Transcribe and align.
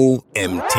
OMT. 0.00 0.78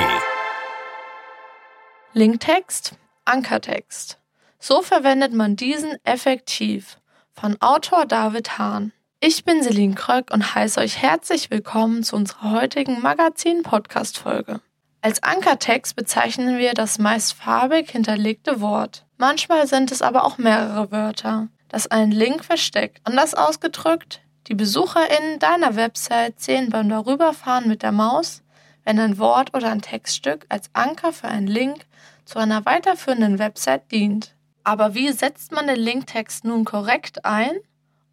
Linktext, 2.14 2.96
Ankertext. 3.24 4.18
So 4.58 4.82
verwendet 4.82 5.32
man 5.32 5.56
diesen 5.56 5.96
effektiv. 6.04 6.98
Von 7.32 7.56
Autor 7.62 8.08
David 8.08 8.58
Hahn. 8.58 8.94
Ich 9.20 9.46
bin 9.46 9.62
Celine 9.62 9.94
Kröck 9.94 10.34
und 10.34 10.56
heiße 10.56 10.80
euch 10.80 10.98
herzlich 10.98 11.52
willkommen 11.52 12.02
zu 12.02 12.16
unserer 12.16 12.50
heutigen 12.50 13.00
Magazin-Podcast-Folge. 13.02 14.60
Als 15.02 15.22
Ankertext 15.22 15.96
bezeichnen 15.96 16.58
wir 16.58 16.74
das 16.74 16.98
meist 16.98 17.34
farbig 17.34 17.92
hinterlegte 17.92 18.60
Wort. 18.60 19.06
Manchmal 19.18 19.68
sind 19.68 19.92
es 19.92 20.02
aber 20.02 20.24
auch 20.24 20.40
mehrere 20.40 20.92
Wörter, 20.92 21.50
das 21.70 21.86
einen 21.86 22.12
Link 22.12 22.44
versteckt. 22.44 23.02
Anders 23.04 23.36
ausgedrückt, 23.36 24.22
die 24.48 24.56
BesucherInnen 24.56 25.38
deiner 25.38 25.76
Website 25.76 26.40
sehen 26.42 26.72
beim 26.72 26.90
Darüberfahren 26.90 27.68
mit 27.68 27.84
der 27.84 27.92
Maus, 27.92 28.42
wenn 28.92 29.00
ein 29.00 29.20
Wort 29.20 29.56
oder 29.56 29.72
ein 29.72 29.82
Textstück 29.82 30.46
als 30.50 30.70
Anker 30.74 31.14
für 31.14 31.30
einen 31.30 31.48
Link 31.48 31.86
zu 32.26 32.40
einer 32.40 32.66
weiterführenden 32.66 33.40
Website 33.40 33.90
dient. 33.90 34.36
Aber 34.66 34.94
wie 34.94 35.14
setzt 35.14 35.54
man 35.54 35.68
den 35.68 35.80
Linktext 35.80 36.44
nun 36.44 36.66
korrekt 36.66 37.24
ein 37.24 37.52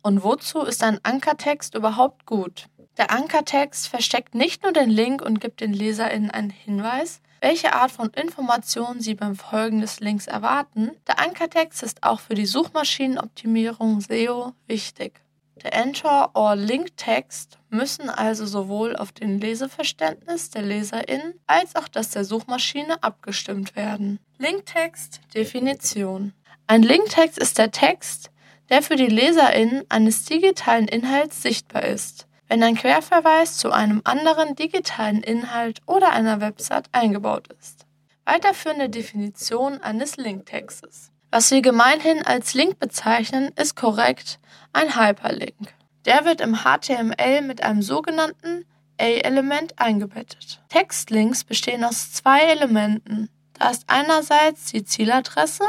und 0.02 0.22
wozu 0.22 0.60
ist 0.60 0.84
ein 0.84 1.00
Ankertext 1.02 1.74
überhaupt 1.74 2.26
gut? 2.26 2.68
Der 2.96 3.10
Ankertext 3.10 3.88
versteckt 3.88 4.36
nicht 4.36 4.62
nur 4.62 4.70
den 4.70 4.88
Link 4.88 5.20
und 5.20 5.40
gibt 5.40 5.62
den 5.62 5.72
LeserInnen 5.72 6.30
einen 6.30 6.50
Hinweis, 6.50 7.22
welche 7.40 7.72
Art 7.72 7.90
von 7.90 8.10
Informationen 8.10 9.00
sie 9.00 9.16
beim 9.16 9.34
Folgen 9.34 9.80
des 9.80 9.98
Links 9.98 10.28
erwarten. 10.28 10.92
Der 11.08 11.18
Ankertext 11.18 11.82
ist 11.82 12.04
auch 12.04 12.20
für 12.20 12.34
die 12.34 12.46
Suchmaschinenoptimierung 12.46 14.00
SEO 14.00 14.52
wichtig. 14.68 15.20
Der 15.64 15.72
Enter- 15.74 16.30
or 16.34 16.54
Link-Text 16.54 17.58
müssen 17.68 18.10
also 18.10 18.46
sowohl 18.46 18.94
auf 18.94 19.10
den 19.10 19.40
Leseverständnis 19.40 20.50
der 20.50 20.62
LeserInnen 20.62 21.34
als 21.48 21.74
auch 21.74 21.88
das 21.88 22.10
der 22.10 22.24
Suchmaschine 22.24 23.02
abgestimmt 23.02 23.74
werden. 23.74 24.20
Linktext 24.38 25.20
Definition 25.34 26.32
Ein 26.68 26.82
Linktext 26.82 27.38
ist 27.38 27.58
der 27.58 27.72
Text, 27.72 28.30
der 28.68 28.82
für 28.82 28.94
die 28.94 29.08
LeserInnen 29.08 29.84
eines 29.88 30.24
digitalen 30.26 30.86
Inhalts 30.86 31.42
sichtbar 31.42 31.84
ist, 31.84 32.28
wenn 32.46 32.62
ein 32.62 32.76
Querverweis 32.76 33.56
zu 33.56 33.72
einem 33.72 34.00
anderen 34.04 34.54
digitalen 34.54 35.22
Inhalt 35.22 35.80
oder 35.86 36.12
einer 36.12 36.40
Website 36.40 36.88
eingebaut 36.92 37.48
ist. 37.58 37.84
Weiterführende 38.24 38.88
Definition 38.88 39.80
eines 39.80 40.16
Linktextes. 40.18 41.10
Was 41.30 41.50
wir 41.50 41.60
gemeinhin 41.60 42.24
als 42.24 42.54
Link 42.54 42.78
bezeichnen, 42.78 43.50
ist 43.56 43.76
korrekt 43.76 44.38
ein 44.72 44.96
Hyperlink. 44.96 45.74
Der 46.06 46.24
wird 46.24 46.40
im 46.40 46.64
HTML 46.64 47.42
mit 47.42 47.62
einem 47.62 47.82
sogenannten 47.82 48.64
A-Element 48.98 49.78
eingebettet. 49.78 50.62
Textlinks 50.70 51.44
bestehen 51.44 51.84
aus 51.84 52.12
zwei 52.12 52.40
Elementen. 52.44 53.28
Da 53.52 53.70
ist 53.70 53.84
einerseits 53.88 54.72
die 54.72 54.84
Zieladresse, 54.84 55.64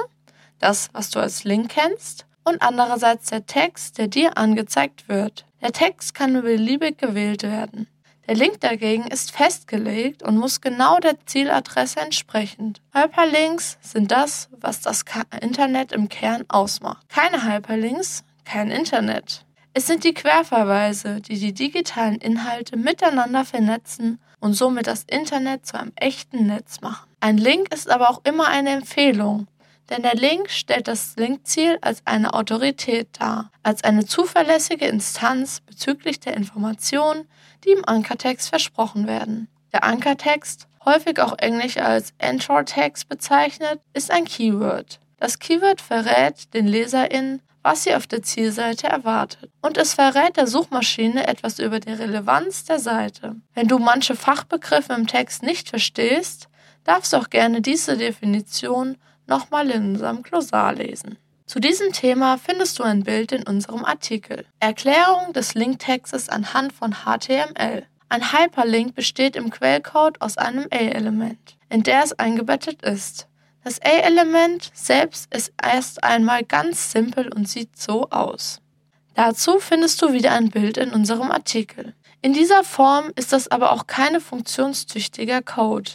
das, 0.59 0.89
was 0.93 1.09
du 1.09 1.19
als 1.19 1.43
Link 1.43 1.71
kennst, 1.71 2.25
und 2.45 2.61
andererseits 2.61 3.29
der 3.29 3.45
Text, 3.45 3.97
der 3.97 4.07
dir 4.07 4.37
angezeigt 4.37 5.09
wird. 5.09 5.45
Der 5.61 5.73
Text 5.73 6.15
kann 6.15 6.41
beliebig 6.41 6.97
gewählt 6.97 7.43
werden. 7.43 7.87
Der 8.29 8.37
Link 8.37 8.59
dagegen 8.59 9.07
ist 9.07 9.31
festgelegt 9.31 10.21
und 10.21 10.37
muss 10.37 10.61
genau 10.61 10.99
der 10.99 11.15
Zieladresse 11.25 11.99
entsprechen. 11.99 12.75
Hyperlinks 12.93 13.79
sind 13.81 14.11
das, 14.11 14.49
was 14.51 14.81
das 14.81 15.03
Internet 15.41 15.91
im 15.93 16.09
Kern 16.09 16.45
ausmacht. 16.47 17.09
Keine 17.09 17.43
Hyperlinks, 17.43 18.23
kein 18.45 18.69
Internet. 18.69 19.45
Es 19.73 19.87
sind 19.87 20.03
die 20.03 20.13
Querverweise, 20.13 21.21
die 21.21 21.39
die 21.39 21.53
digitalen 21.53 22.17
Inhalte 22.17 22.77
miteinander 22.77 23.45
vernetzen 23.45 24.19
und 24.39 24.53
somit 24.53 24.85
das 24.85 25.05
Internet 25.05 25.65
zu 25.65 25.79
einem 25.79 25.93
echten 25.95 26.45
Netz 26.45 26.81
machen. 26.81 27.09
Ein 27.21 27.39
Link 27.39 27.73
ist 27.73 27.89
aber 27.89 28.11
auch 28.11 28.21
immer 28.25 28.47
eine 28.47 28.69
Empfehlung, 28.69 29.47
denn 29.89 30.03
der 30.03 30.15
Link 30.15 30.49
stellt 30.49 30.87
das 30.87 31.15
Linkziel 31.15 31.77
als 31.81 32.01
eine 32.05 32.33
Autorität 32.33 33.09
dar, 33.19 33.51
als 33.63 33.83
eine 33.83 34.05
zuverlässige 34.05 34.85
Instanz 34.85 35.61
bezüglich 35.61 36.19
der 36.19 36.37
Informationen, 36.37 37.27
die 37.65 37.71
im 37.71 37.85
Ankertext 37.85 38.49
versprochen 38.49 39.07
werden. 39.07 39.47
Der 39.73 39.83
Ankertext, 39.83 40.67
häufig 40.85 41.19
auch 41.19 41.37
englisch 41.37 41.77
als 41.77 42.13
Anchor-Text 42.21 43.09
bezeichnet, 43.09 43.79
ist 43.93 44.11
ein 44.11 44.25
Keyword. 44.25 44.99
Das 45.17 45.39
Keyword 45.39 45.81
verrät 45.81 46.53
den 46.53 46.67
LeserInnen, 46.67 47.41
was 47.61 47.83
sie 47.83 47.93
auf 47.93 48.07
der 48.07 48.23
Zielseite 48.23 48.87
erwartet. 48.87 49.51
Und 49.61 49.77
es 49.77 49.93
verrät 49.93 50.37
der 50.37 50.47
Suchmaschine 50.47 51.27
etwas 51.27 51.59
über 51.59 51.79
die 51.79 51.91
Relevanz 51.91 52.63
der 52.63 52.79
Seite. 52.79 53.35
Wenn 53.53 53.67
du 53.67 53.79
manche 53.79 54.15
Fachbegriffe 54.15 54.93
im 54.93 55.07
Text 55.07 55.43
nicht 55.43 55.69
verstehst, 55.69 56.47
darfst 56.85 57.11
du 57.11 57.17
auch 57.17 57.29
gerne 57.29 57.61
diese 57.61 57.97
Definition 57.97 58.97
nochmal 59.29 59.69
in 59.71 59.91
unserem 59.91 60.23
Glossar 60.23 60.73
lesen. 60.73 61.17
Zu 61.45 61.59
diesem 61.59 61.93
Thema 61.93 62.37
findest 62.37 62.77
du 62.77 62.83
ein 62.83 63.03
Bild 63.03 63.31
in 63.31 63.43
unserem 63.43 63.83
Artikel. 63.85 64.45
Erklärung 64.59 65.33
des 65.33 65.55
Linktextes 65.55 66.29
anhand 66.29 66.73
von 66.73 66.93
HTML. 67.05 67.87
Ein 68.09 68.31
Hyperlink 68.33 68.93
besteht 68.93 69.35
im 69.35 69.49
Quellcode 69.49 70.21
aus 70.21 70.37
einem 70.37 70.67
A-Element, 70.71 71.57
in 71.69 71.83
der 71.83 72.03
es 72.03 72.13
eingebettet 72.13 72.81
ist. 72.83 73.27
Das 73.63 73.81
A-Element 73.81 74.71
selbst 74.73 75.33
ist 75.33 75.53
erst 75.61 76.03
einmal 76.03 76.43
ganz 76.43 76.91
simpel 76.91 77.29
und 77.33 77.47
sieht 77.47 77.77
so 77.77 78.09
aus. 78.09 78.61
Dazu 79.15 79.59
findest 79.59 80.01
du 80.01 80.13
wieder 80.13 80.31
ein 80.31 80.49
Bild 80.49 80.77
in 80.77 80.91
unserem 80.91 81.29
Artikel. 81.31 81.93
In 82.21 82.33
dieser 82.33 82.63
Form 82.63 83.11
ist 83.15 83.33
das 83.33 83.47
aber 83.47 83.71
auch 83.71 83.87
keine 83.87 84.21
funktionstüchtiger 84.21 85.41
Code, 85.41 85.91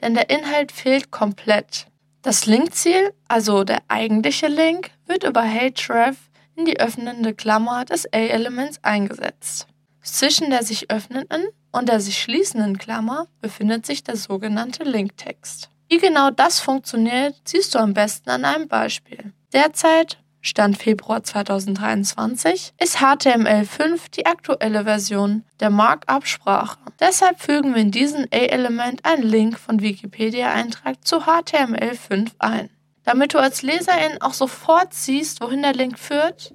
denn 0.00 0.14
der 0.14 0.30
Inhalt 0.30 0.70
fehlt 0.70 1.10
komplett. 1.10 1.86
Das 2.22 2.46
Linkziel, 2.46 3.12
also 3.28 3.64
der 3.64 3.82
eigentliche 3.88 4.48
Link, 4.48 4.90
wird 5.06 5.24
über 5.24 5.42
href 5.42 6.16
in 6.56 6.64
die 6.64 6.80
öffnende 6.80 7.34
Klammer 7.34 7.84
des 7.84 8.06
A-Elements 8.12 8.82
eingesetzt. 8.82 9.68
Zwischen 10.02 10.50
der 10.50 10.64
sich 10.64 10.90
öffnenden 10.90 11.44
und 11.70 11.88
der 11.88 12.00
sich 12.00 12.18
schließenden 12.18 12.78
Klammer 12.78 13.28
befindet 13.40 13.86
sich 13.86 14.02
der 14.02 14.16
sogenannte 14.16 14.82
Linktext. 14.82 15.70
Wie 15.88 15.98
genau 15.98 16.30
das 16.30 16.60
funktioniert, 16.60 17.36
siehst 17.44 17.74
du 17.74 17.78
am 17.78 17.94
besten 17.94 18.30
an 18.30 18.44
einem 18.44 18.68
Beispiel. 18.68 19.32
Derzeit 19.52 20.18
Stand 20.48 20.78
Februar 20.78 21.22
2023, 21.22 22.72
ist 22.80 22.96
HTML5 22.96 24.10
die 24.14 24.24
aktuelle 24.24 24.84
Version 24.84 25.44
der 25.60 25.68
Markup-Sprache. 25.68 26.78
Deshalb 26.98 27.38
fügen 27.38 27.74
wir 27.74 27.82
in 27.82 27.90
diesen 27.90 28.24
A-Element 28.32 29.04
einen 29.04 29.24
Link 29.24 29.58
von 29.58 29.82
Wikipedia-Eintrag 29.82 31.06
zu 31.06 31.18
HTML5 31.26 32.30
ein. 32.38 32.70
Damit 33.04 33.34
du 33.34 33.38
als 33.38 33.60
Leserin 33.60 34.22
auch 34.22 34.32
sofort 34.32 34.94
siehst, 34.94 35.42
wohin 35.42 35.60
der 35.60 35.74
Link 35.74 35.98
führt, 35.98 36.54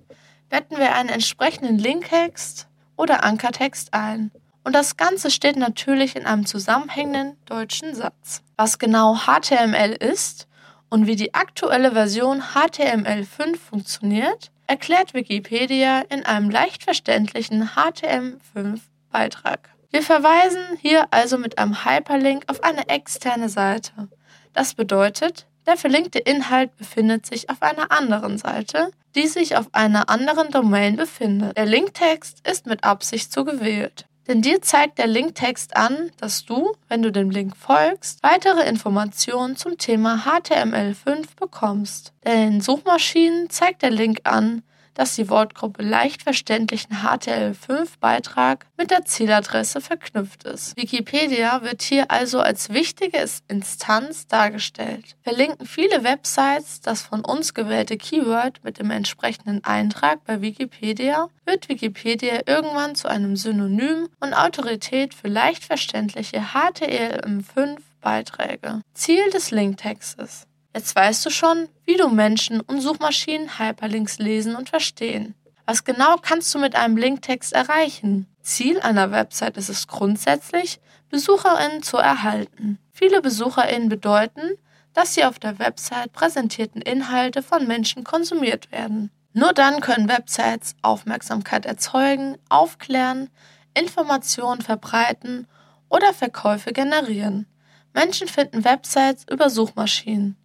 betten 0.49 0.79
wir 0.79 0.95
einen 0.95 1.09
entsprechenden 1.09 1.77
Linktext 1.77 2.67
oder 2.95 3.23
Ankertext 3.23 3.93
ein. 3.93 4.31
Und 4.63 4.73
das 4.73 4.97
Ganze 4.97 5.29
steht 5.29 5.55
natürlich 5.55 6.15
in 6.15 6.25
einem 6.25 6.47
zusammenhängenden 6.47 7.37
deutschen 7.45 7.93
Satz. 7.93 8.41
Was 8.57 8.79
genau 8.79 9.17
HTML 9.27 9.91
ist 9.91 10.47
und 10.93 11.07
wie 11.07 11.15
die 11.15 11.33
aktuelle 11.33 11.93
Version 11.93 12.43
HTML5 12.53 13.57
funktioniert, 13.57 14.51
erklärt 14.67 15.15
Wikipedia 15.15 16.01
in 16.01 16.23
einem 16.23 16.51
leicht 16.51 16.83
verständlichen 16.83 17.71
HTML5-Beitrag. 17.75 19.69
Wir 19.89 20.03
verweisen 20.03 20.61
hier 20.79 21.07
also 21.09 21.39
mit 21.39 21.57
einem 21.57 21.83
Hyperlink 21.83 22.43
auf 22.45 22.63
eine 22.63 22.89
externe 22.89 23.49
Seite. 23.49 24.07
Das 24.53 24.75
bedeutet, 24.75 25.47
der 25.65 25.77
verlinkte 25.77 26.19
Inhalt 26.19 26.77
befindet 26.77 27.25
sich 27.25 27.49
auf 27.49 27.63
einer 27.63 27.91
anderen 27.91 28.37
Seite, 28.37 28.91
die 29.15 29.25
sich 29.25 29.55
auf 29.55 29.69
einer 29.71 30.09
anderen 30.09 30.51
Domain 30.51 30.95
befindet. 30.95 31.57
Der 31.57 31.65
Linktext 31.65 32.47
ist 32.47 32.67
mit 32.67 32.83
Absicht 32.83 33.33
so 33.33 33.43
gewählt. 33.43 34.05
Denn 34.28 34.41
dir 34.41 34.61
zeigt 34.61 35.00
der 35.00 35.07
Linktext 35.07 35.75
an, 35.75 36.11
dass 36.17 36.45
du, 36.45 36.73
wenn 36.88 37.01
du 37.01 37.11
dem 37.11 37.29
Link 37.29 37.58
folgst, 37.58 38.23
weitere 38.23 38.67
Informationen 38.67 39.58
zum 39.58 39.78
Thema 39.78 40.23
HTML5 40.25 41.35
bekommst. 41.37 42.14
Denn 42.23 42.53
in 42.53 42.61
Suchmaschinen 42.61 43.49
zeigt 43.49 43.81
der 43.81 43.91
Link 43.91 44.22
an, 44.23 44.64
dass 44.93 45.16
die 45.16 45.29
Wortgruppe 45.29 45.84
leicht 45.84 46.23
verständlichen 46.23 46.97
HTML5-Beitrag 46.97 48.66
mit 48.78 48.91
der 48.91 49.05
Zieladresse 49.05 49.81
verknüpft 49.81 50.43
ist. 50.43 50.78
Wikipedia 50.78 51.61
wird 51.63 51.81
hier 51.81 52.11
also 52.11 52.40
als 52.40 52.69
wichtige 52.69 53.23
Instanz 53.47 54.28
dargestellt. 54.28 55.16
Verlinken 55.23 55.66
viele 55.66 56.03
Websites 56.03 56.81
das 56.81 57.01
von 57.01 57.23
uns 57.25 57.53
gewählte 57.53 57.97
Keyword 57.97 58.63
mit 58.63 58.79
dem 58.79 58.91
entsprechenden 58.91 59.63
Eintrag 59.63 60.23
bei 60.25 60.41
Wikipedia, 60.41 61.28
wird 61.46 61.69
Wikipedia 61.69 62.41
irgendwann 62.46 62.96
zu 62.96 63.07
einem 63.07 63.35
Synonym 63.35 64.09
und 64.19 64.34
Autorität 64.34 65.13
für 65.13 65.28
leicht 65.28 65.63
verständliche 65.63 66.47
HTML5 66.53 67.78
Beiträge. 68.01 68.81
Ziel 68.93 69.29
des 69.31 69.51
Linktextes 69.51 70.46
Jetzt 70.75 70.96
weißt 70.96 71.25
du 71.25 71.29
schon, 71.29 71.70
wie 71.85 71.97
du 71.97 72.09
Menschen 72.09 72.59
und 72.59 72.81
Suchmaschinen 72.81 73.59
Hyperlinks 73.59 74.17
lesen 74.17 74.55
und 74.55 74.70
verstehen. 74.70 75.35
Was 75.66 75.84
genau 75.84 76.17
kannst 76.17 76.53
du 76.53 76.59
mit 76.59 76.75
einem 76.75 76.97
Linktext 76.97 77.53
erreichen? 77.53 78.28
Ziel 78.41 78.81
einer 78.81 79.11
Website 79.11 79.55
ist 79.58 79.70
es 79.70 79.87
grundsätzlich, 79.87 80.81
BesucherInnen 81.09 81.84
zu 81.84 81.97
erhalten. 81.97 82.79
Viele 82.91 83.22
BesucherInnen 83.22 83.87
bedeuten, 83.87 84.58
dass 84.93 85.14
die 85.14 85.23
auf 85.25 85.40
der 85.40 85.59
Website 85.59 86.11
präsentierten 86.11 86.81
Inhalte 86.81 87.43
von 87.43 87.67
Menschen 87.67 88.03
konsumiert 88.03 88.72
werden. 88.72 89.11
Nur 89.31 89.53
dann 89.53 89.79
können 89.79 90.09
Websites 90.09 90.75
Aufmerksamkeit 90.81 91.66
erzeugen, 91.66 92.37
aufklären, 92.49 93.29
Informationen 93.73 94.61
verbreiten 94.61 95.47
oder 95.90 96.14
Verkäufe 96.14 96.73
generieren. 96.73 97.47
Menschen 97.93 98.28
finden 98.28 98.64
Websites 98.66 99.25
über 99.29 99.49
Suchmaschinen. 99.49 100.35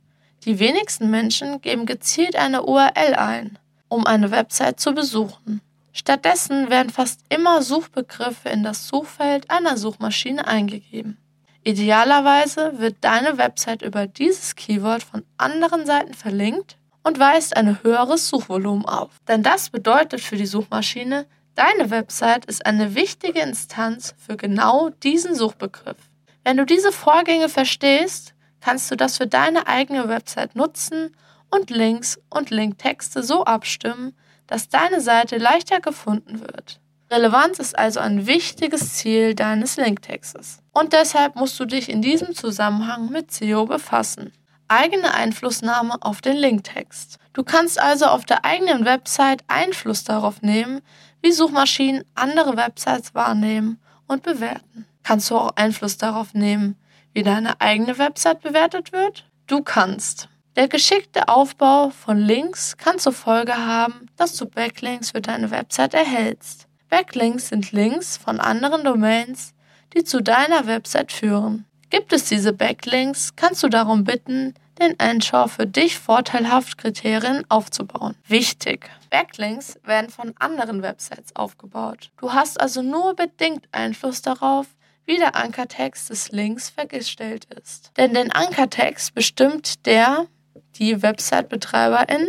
Die 0.45 0.59
wenigsten 0.59 1.11
Menschen 1.11 1.61
geben 1.61 1.87
gezielt 1.87 2.37
eine 2.37 2.65
URL 2.65 3.15
ein, 3.15 3.59
um 3.89 4.07
eine 4.07 4.31
Website 4.31 4.81
zu 4.81 4.93
besuchen. 4.93 5.61
Stattdessen 5.93 6.71
werden 6.71 6.91
fast 6.91 7.21
immer 7.29 7.61
Suchbegriffe 7.61 8.49
in 8.49 8.63
das 8.63 8.87
Suchfeld 8.87 9.51
einer 9.51 9.77
Suchmaschine 9.77 10.47
eingegeben. 10.47 11.19
Idealerweise 11.65 12.79
wird 12.79 12.97
deine 13.01 13.37
Website 13.37 13.83
über 13.83 14.07
dieses 14.07 14.55
Keyword 14.55 15.03
von 15.03 15.25
anderen 15.37 15.87
Seiten 15.87 16.15
verlinkt 16.15 16.79
und 17.03 17.19
weist 17.19 17.57
ein 17.57 17.83
höheres 17.83 18.29
Suchvolumen 18.29 18.87
auf. 18.87 19.11
Denn 19.27 19.43
das 19.43 19.71
bedeutet 19.71 20.21
für 20.21 20.37
die 20.37 20.47
Suchmaschine, 20.47 21.27
deine 21.57 21.91
Website 21.91 22.45
ist 22.45 22.65
eine 22.65 22.95
wichtige 22.95 23.41
Instanz 23.41 24.15
für 24.19 24.37
genau 24.37 24.91
diesen 24.91 25.35
Suchbegriff. 25.35 25.97
Wenn 26.45 26.57
du 26.57 26.65
diese 26.65 26.93
Vorgänge 26.93 27.49
verstehst, 27.49 28.35
kannst 28.61 28.91
du 28.91 28.97
das 28.97 29.17
für 29.17 29.27
deine 29.27 29.67
eigene 29.67 30.09
Website 30.09 30.57
nutzen 30.57 31.17
und 31.51 31.71
Links 31.71 32.21
und 32.31 32.51
Linktexte 32.51 33.23
so 33.23 33.45
abstimmen, 33.45 34.15
dass 34.47 34.69
deine 34.69 35.01
Seite 35.01 35.39
leichter 35.39 35.81
gefunden 35.81 36.41
wird. 36.41 36.81
Relevanz 37.11 37.59
ist 37.59 37.79
also 37.79 38.01
ein 38.01 38.27
wichtiges 38.27 38.95
Ziel 38.95 39.35
deines 39.35 39.77
Linktextes. 39.77 40.59
Und 40.73 40.93
deshalb 40.93 41.37
musst 41.37 41.59
du 41.59 41.65
dich 41.65 41.89
in 41.89 42.03
diesem 42.03 42.35
Zusammenhang 42.35 43.11
mit 43.11 43.33
SEO 43.33 43.65
befassen. 43.65 44.33
Eigene 44.69 45.15
Einflussnahme 45.15 45.97
auf 46.03 46.21
den 46.21 46.37
Linktext. 46.37 47.19
Du 47.33 47.43
kannst 47.45 47.81
also 47.81 48.07
auf 48.07 48.27
der 48.27 48.45
eigenen 48.45 48.85
Website 48.85 49.43
Einfluss 49.49 50.05
darauf 50.05 50.43
nehmen, 50.43 50.83
wie 51.23 51.33
Suchmaschinen 51.33 52.05
andere 52.15 52.59
Websites 52.59 53.15
wahrnehmen 53.15 53.81
und 54.07 54.23
bewerten. 54.23 54.87
Kannst 55.03 55.31
du 55.31 55.39
auch 55.39 55.57
Einfluss 55.57 55.97
darauf 55.97 56.35
nehmen, 56.35 56.77
wie 57.19 57.25
deine 57.25 57.61
eigene 57.61 57.99
Website 57.99 58.43
bewertet 58.43 58.93
wird? 58.93 59.25
Du 59.49 59.61
kannst. 59.61 60.29
Der 60.55 60.69
geschickte 60.69 61.27
Aufbau 61.27 61.91
von 61.91 62.17
Links 62.17 62.77
kann 62.77 63.01
zur 63.01 63.13
Folge 63.13 63.57
haben, 63.57 64.07
dass 64.17 64.37
du 64.37 64.47
Backlinks 64.47 65.11
für 65.11 65.21
deine 65.21 65.51
Website 65.51 65.95
erhältst. 65.95 66.69
Backlinks 66.89 67.49
sind 67.49 67.73
Links 67.73 68.17
von 68.17 68.39
anderen 68.39 68.85
Domains, 68.85 69.53
die 69.97 70.05
zu 70.05 70.23
deiner 70.23 70.69
Website 70.69 71.11
führen. 71.11 71.65
Gibt 71.91 72.13
es 72.13 72.27
diese 72.27 72.53
Backlinks, 72.53 73.35
kannst 73.35 73.65
du 73.65 73.69
darum 73.69 74.05
bitten, 74.05 74.55
den 74.79 74.95
Anchor 75.01 75.49
für 75.49 75.67
dich 75.67 75.99
vorteilhaft 75.99 76.79
Kriterien 76.79 77.45
aufzubauen. 77.49 78.15
Wichtig! 78.29 78.89
Backlinks 79.11 79.77
werden 79.83 80.09
von 80.09 80.35
anderen 80.39 80.83
Websites 80.83 81.35
aufgebaut. 81.35 82.11
Du 82.21 82.33
hast 82.33 82.61
also 82.61 82.81
nur 82.81 83.17
bedingt 83.17 83.67
Einfluss 83.73 84.23
darauf, 84.23 84.69
wie 85.09 85.17
der 85.17 85.35
Ankertext 85.37 86.11
des 86.11 86.33
Links 86.33 86.69
vergestellt 86.69 87.47
ist. 87.59 87.93
Denn 87.97 88.13
den 88.13 88.31
Ankertext 88.31 89.15
bestimmt 89.15 89.87
der 89.87 90.27
die 90.75 91.03
Website-Betreiberin 91.03 92.29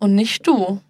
und 0.00 0.16
nicht 0.16 0.44
du. 0.44 0.80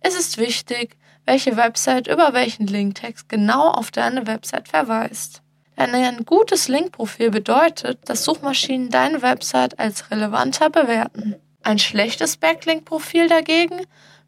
Es 0.00 0.14
ist 0.14 0.38
wichtig, 0.38 0.96
welche 1.24 1.56
Website 1.56 2.06
über 2.06 2.32
welchen 2.34 2.68
Linktext 2.68 3.28
genau 3.28 3.68
auf 3.68 3.90
deine 3.90 4.28
Website 4.28 4.68
verweist. 4.68 5.42
Denn 5.76 5.92
ein 5.92 6.24
gutes 6.24 6.68
Linkprofil 6.68 7.30
bedeutet, 7.30 8.08
dass 8.08 8.24
Suchmaschinen 8.24 8.88
deine 8.88 9.22
Website 9.22 9.80
als 9.80 10.12
relevanter 10.12 10.70
bewerten. 10.70 11.34
Ein 11.64 11.80
schlechtes 11.80 12.36
Backlink-Profil 12.36 13.28
dagegen 13.28 13.80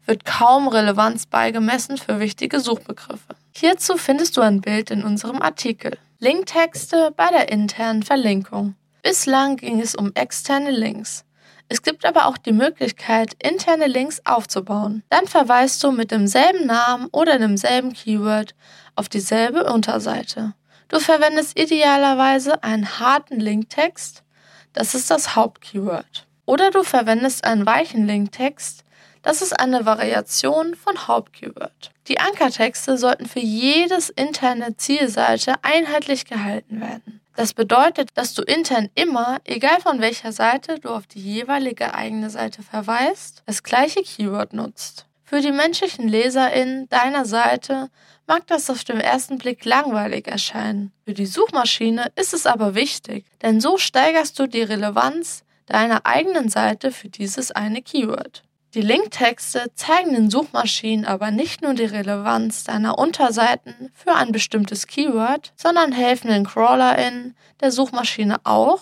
wird 0.05 0.25
kaum 0.25 0.67
Relevanz 0.67 1.25
beigemessen 1.25 1.97
für 1.97 2.19
wichtige 2.19 2.59
Suchbegriffe. 2.59 3.35
Hierzu 3.55 3.95
findest 3.95 4.35
du 4.35 4.41
ein 4.41 4.59
Bild 4.59 4.91
in 4.91 5.05
unserem 5.05 5.41
Artikel. 5.41 5.97
Linktexte 6.21 7.13
bei 7.15 7.29
der 7.29 7.49
internen 7.49 8.03
Verlinkung. 8.03 8.75
Bislang 9.03 9.55
ging 9.55 9.79
es 9.79 9.95
um 9.95 10.11
externe 10.15 10.69
Links. 10.69 11.23
Es 11.69 11.81
gibt 11.81 12.03
aber 12.03 12.25
auch 12.25 12.37
die 12.37 12.51
Möglichkeit, 12.51 13.41
interne 13.41 13.87
Links 13.87 14.21
aufzubauen. 14.25 15.01
Dann 15.09 15.27
verweist 15.27 15.81
du 15.81 15.93
mit 15.93 16.11
demselben 16.11 16.65
Namen 16.65 17.07
oder 17.13 17.39
demselben 17.39 17.93
Keyword 17.93 18.53
auf 18.97 19.07
dieselbe 19.07 19.63
Unterseite. 19.71 20.55
Du 20.89 20.99
verwendest 20.99 21.57
idealerweise 21.57 22.63
einen 22.63 22.99
harten 22.99 23.39
Linktext, 23.39 24.23
das 24.73 24.95
ist 24.95 25.09
das 25.09 25.37
Hauptkeyword. 25.37 26.27
Oder 26.45 26.69
du 26.69 26.83
verwendest 26.83 27.45
einen 27.45 27.65
weichen 27.65 28.05
Linktext, 28.05 28.83
das 29.21 29.41
ist 29.41 29.59
eine 29.59 29.85
Variation 29.85 30.75
von 30.75 31.07
Hauptkeyword. 31.07 31.91
Die 32.07 32.19
Ankertexte 32.19 32.97
sollten 32.97 33.27
für 33.27 33.39
jedes 33.39 34.09
interne 34.09 34.77
Zielseite 34.77 35.55
einheitlich 35.61 36.25
gehalten 36.25 36.81
werden. 36.81 37.21
Das 37.35 37.53
bedeutet, 37.53 38.09
dass 38.15 38.33
du 38.33 38.41
intern 38.41 38.89
immer, 38.95 39.39
egal 39.45 39.79
von 39.79 40.01
welcher 40.01 40.31
Seite 40.31 40.79
du 40.79 40.89
auf 40.89 41.07
die 41.07 41.21
jeweilige 41.21 41.93
eigene 41.93 42.29
Seite 42.29 42.63
verweist, 42.63 43.43
das 43.45 43.63
gleiche 43.63 44.01
Keyword 44.01 44.53
nutzt. 44.53 45.05
Für 45.23 45.41
die 45.41 45.51
menschlichen 45.51 46.09
LeserInnen 46.09 46.89
deiner 46.89 47.23
Seite 47.23 47.89
mag 48.27 48.47
das 48.47 48.69
auf 48.69 48.83
den 48.83 48.99
ersten 48.99 49.37
Blick 49.37 49.63
langweilig 49.63 50.27
erscheinen. 50.27 50.91
Für 51.05 51.13
die 51.13 51.27
Suchmaschine 51.27 52.11
ist 52.15 52.33
es 52.33 52.45
aber 52.45 52.75
wichtig, 52.75 53.25
denn 53.41 53.61
so 53.61 53.77
steigerst 53.77 54.37
du 54.39 54.47
die 54.47 54.63
Relevanz 54.63 55.43
deiner 55.65 56.05
eigenen 56.05 56.49
Seite 56.49 56.91
für 56.91 57.09
dieses 57.09 57.51
eine 57.51 57.81
Keyword. 57.81 58.43
Die 58.75 58.81
Linktexte 58.81 59.71
zeigen 59.73 60.13
den 60.13 60.29
Suchmaschinen 60.29 61.05
aber 61.05 61.31
nicht 61.31 61.63
nur 61.63 61.73
die 61.73 61.85
Relevanz 61.85 62.63
deiner 62.65 62.99
Unterseiten 62.99 63.91
für 63.95 64.13
ein 64.13 64.31
bestimmtes 64.31 64.85
Keyword, 64.85 65.53
sondern 65.55 65.91
helfen 65.91 66.27
den 66.27 66.45
CrawlerInnen 66.45 67.35
der 67.61 67.71
Suchmaschine 67.71 68.37
auch, 68.43 68.81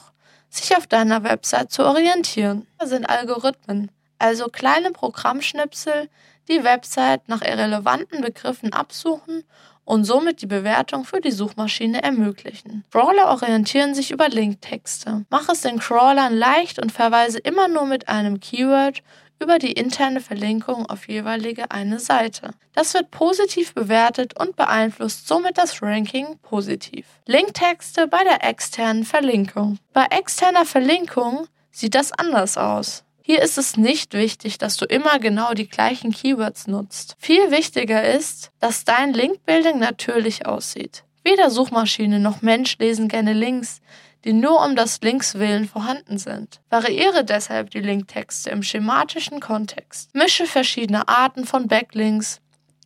sich 0.49 0.75
auf 0.75 0.87
deiner 0.87 1.23
Website 1.23 1.71
zu 1.71 1.85
orientieren. 1.85 2.67
Das 2.79 2.89
sind 2.89 3.09
Algorithmen, 3.09 3.89
also 4.19 4.47
kleine 4.47 4.91
Programmschnipsel, 4.91 6.09
die 6.49 6.65
Website 6.65 7.29
nach 7.29 7.41
irrelevanten 7.41 8.21
Begriffen 8.21 8.73
absuchen 8.73 9.43
und 9.85 10.03
somit 10.03 10.41
die 10.41 10.47
Bewertung 10.47 11.05
für 11.05 11.21
die 11.21 11.31
Suchmaschine 11.31 12.03
ermöglichen. 12.03 12.83
Crawler 12.91 13.29
orientieren 13.29 13.95
sich 13.95 14.11
über 14.11 14.27
Linktexte. 14.27 15.25
Mach 15.29 15.47
es 15.47 15.61
den 15.61 15.79
Crawlern 15.79 16.33
leicht 16.35 16.77
und 16.77 16.91
verweise 16.91 17.39
immer 17.39 17.69
nur 17.69 17.85
mit 17.85 18.09
einem 18.09 18.41
Keyword 18.41 19.01
über 19.39 19.59
die 19.59 19.71
interne 19.71 20.21
Verlinkung 20.21 20.85
auf 20.85 21.07
jeweilige 21.07 21.71
eine 21.71 21.99
Seite. 21.99 22.51
Das 22.73 22.93
wird 22.93 23.11
positiv 23.11 23.73
bewertet 23.73 24.39
und 24.39 24.55
beeinflusst 24.55 25.27
somit 25.27 25.57
das 25.57 25.81
Ranking 25.81 26.37
positiv. 26.41 27.05
Linktexte 27.25 28.07
bei 28.07 28.23
der 28.23 28.43
externen 28.43 29.03
Verlinkung. 29.03 29.79
Bei 29.93 30.05
externer 30.05 30.65
Verlinkung 30.65 31.47
sieht 31.71 31.95
das 31.95 32.11
anders 32.11 32.57
aus. 32.57 33.03
Hier 33.21 33.41
ist 33.41 33.57
es 33.57 33.75
nicht 33.75 34.13
wichtig, 34.13 34.57
dass 34.57 34.77
du 34.77 34.85
immer 34.85 35.19
genau 35.19 35.53
die 35.53 35.67
gleichen 35.67 36.13
Keywords 36.13 36.67
nutzt. 36.67 37.15
Viel 37.19 37.51
wichtiger 37.51 38.03
ist, 38.15 38.51
dass 38.59 38.85
dein 38.85 39.13
Linkbuilding 39.13 39.79
natürlich 39.79 40.45
aussieht. 40.45 41.03
Weder 41.25 41.49
Suchmaschine 41.49 42.21
noch 42.21 42.41
Mensch 42.41 42.77
lesen 42.77 43.09
gerne 43.09 43.33
Links, 43.33 43.81
die 44.25 44.33
nur 44.33 44.63
um 44.65 44.75
das 44.75 45.01
Links 45.01 45.35
willen 45.35 45.67
vorhanden 45.67 46.17
sind. 46.17 46.59
Variiere 46.69 47.23
deshalb 47.23 47.71
die 47.71 47.79
Linktexte 47.79 48.49
im 48.49 48.63
schematischen 48.63 49.39
Kontext. 49.39 50.13
Mische 50.13 50.45
verschiedene 50.45 51.07
Arten 51.07 51.45
von 51.45 51.67
Backlinks 51.67 52.41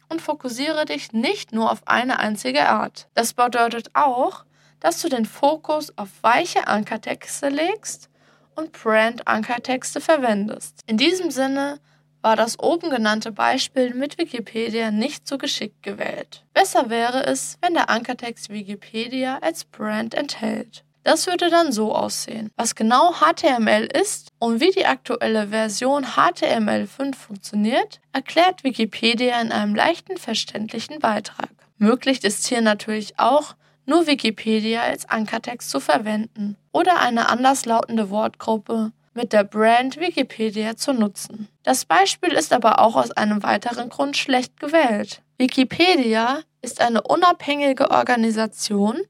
und 0.09 0.21
fokussiere 0.21 0.85
dich 0.85 1.13
nicht 1.13 1.53
nur 1.53 1.71
auf 1.71 1.87
eine 1.87 2.19
einzige 2.19 2.67
Art. 2.67 3.07
Das 3.13 3.33
bedeutet 3.33 3.91
auch, 3.93 4.45
dass 4.79 5.01
du 5.01 5.09
den 5.09 5.25
Fokus 5.25 5.97
auf 5.97 6.09
weiche 6.21 6.67
Ankertexte 6.67 7.49
legst 7.49 8.09
und 8.55 8.73
Brand-Ankertexte 8.73 10.01
verwendest. 10.01 10.81
In 10.85 10.97
diesem 10.97 11.31
Sinne 11.31 11.79
war 12.21 12.35
das 12.35 12.59
oben 12.59 12.89
genannte 12.89 13.31
Beispiel 13.31 13.93
mit 13.93 14.17
Wikipedia 14.17 14.91
nicht 14.91 15.27
so 15.27 15.37
geschickt 15.37 15.81
gewählt. 15.81 16.45
Besser 16.53 16.89
wäre 16.89 17.25
es, 17.25 17.57
wenn 17.61 17.73
der 17.73 17.89
Ankertext 17.89 18.49
Wikipedia 18.49 19.39
als 19.41 19.65
Brand 19.65 20.13
enthält. 20.13 20.83
Das 21.03 21.25
würde 21.25 21.49
dann 21.49 21.71
so 21.71 21.95
aussehen. 21.95 22.51
Was 22.55 22.75
genau 22.75 23.13
HTML 23.13 23.85
ist 23.85 24.29
und 24.39 24.59
wie 24.61 24.71
die 24.71 24.85
aktuelle 24.85 25.47
Version 25.47 26.05
HTML5 26.05 27.15
funktioniert, 27.15 27.99
erklärt 28.13 28.63
Wikipedia 28.63 29.41
in 29.41 29.51
einem 29.51 29.73
leichten 29.73 30.17
verständlichen 30.17 30.99
Beitrag. 30.99 31.49
Möglich 31.77 32.23
ist 32.23 32.47
hier 32.47 32.61
natürlich 32.61 33.17
auch, 33.17 33.55
nur 33.85 34.05
Wikipedia 34.05 34.83
als 34.83 35.09
Ankertext 35.09 35.69
zu 35.71 35.79
verwenden 35.79 36.55
oder 36.71 36.99
eine 36.99 37.29
anderslautende 37.29 38.11
Wortgruppe 38.11 38.91
mit 39.13 39.33
der 39.33 39.43
Brand 39.43 39.99
Wikipedia 39.99 40.77
zu 40.77 40.93
nutzen. 40.93 41.47
Das 41.63 41.85
Beispiel 41.85 42.31
ist 42.31 42.53
aber 42.53 42.79
auch 42.79 42.95
aus 42.95 43.11
einem 43.11 43.43
weiteren 43.43 43.89
Grund 43.89 44.17
schlecht 44.17 44.59
gewählt. 44.59 45.21
Wikipedia 45.37 46.41
ist 46.61 46.79
eine 46.79 47.01
unabhängige 47.01 47.91
Organisation, 47.91 49.01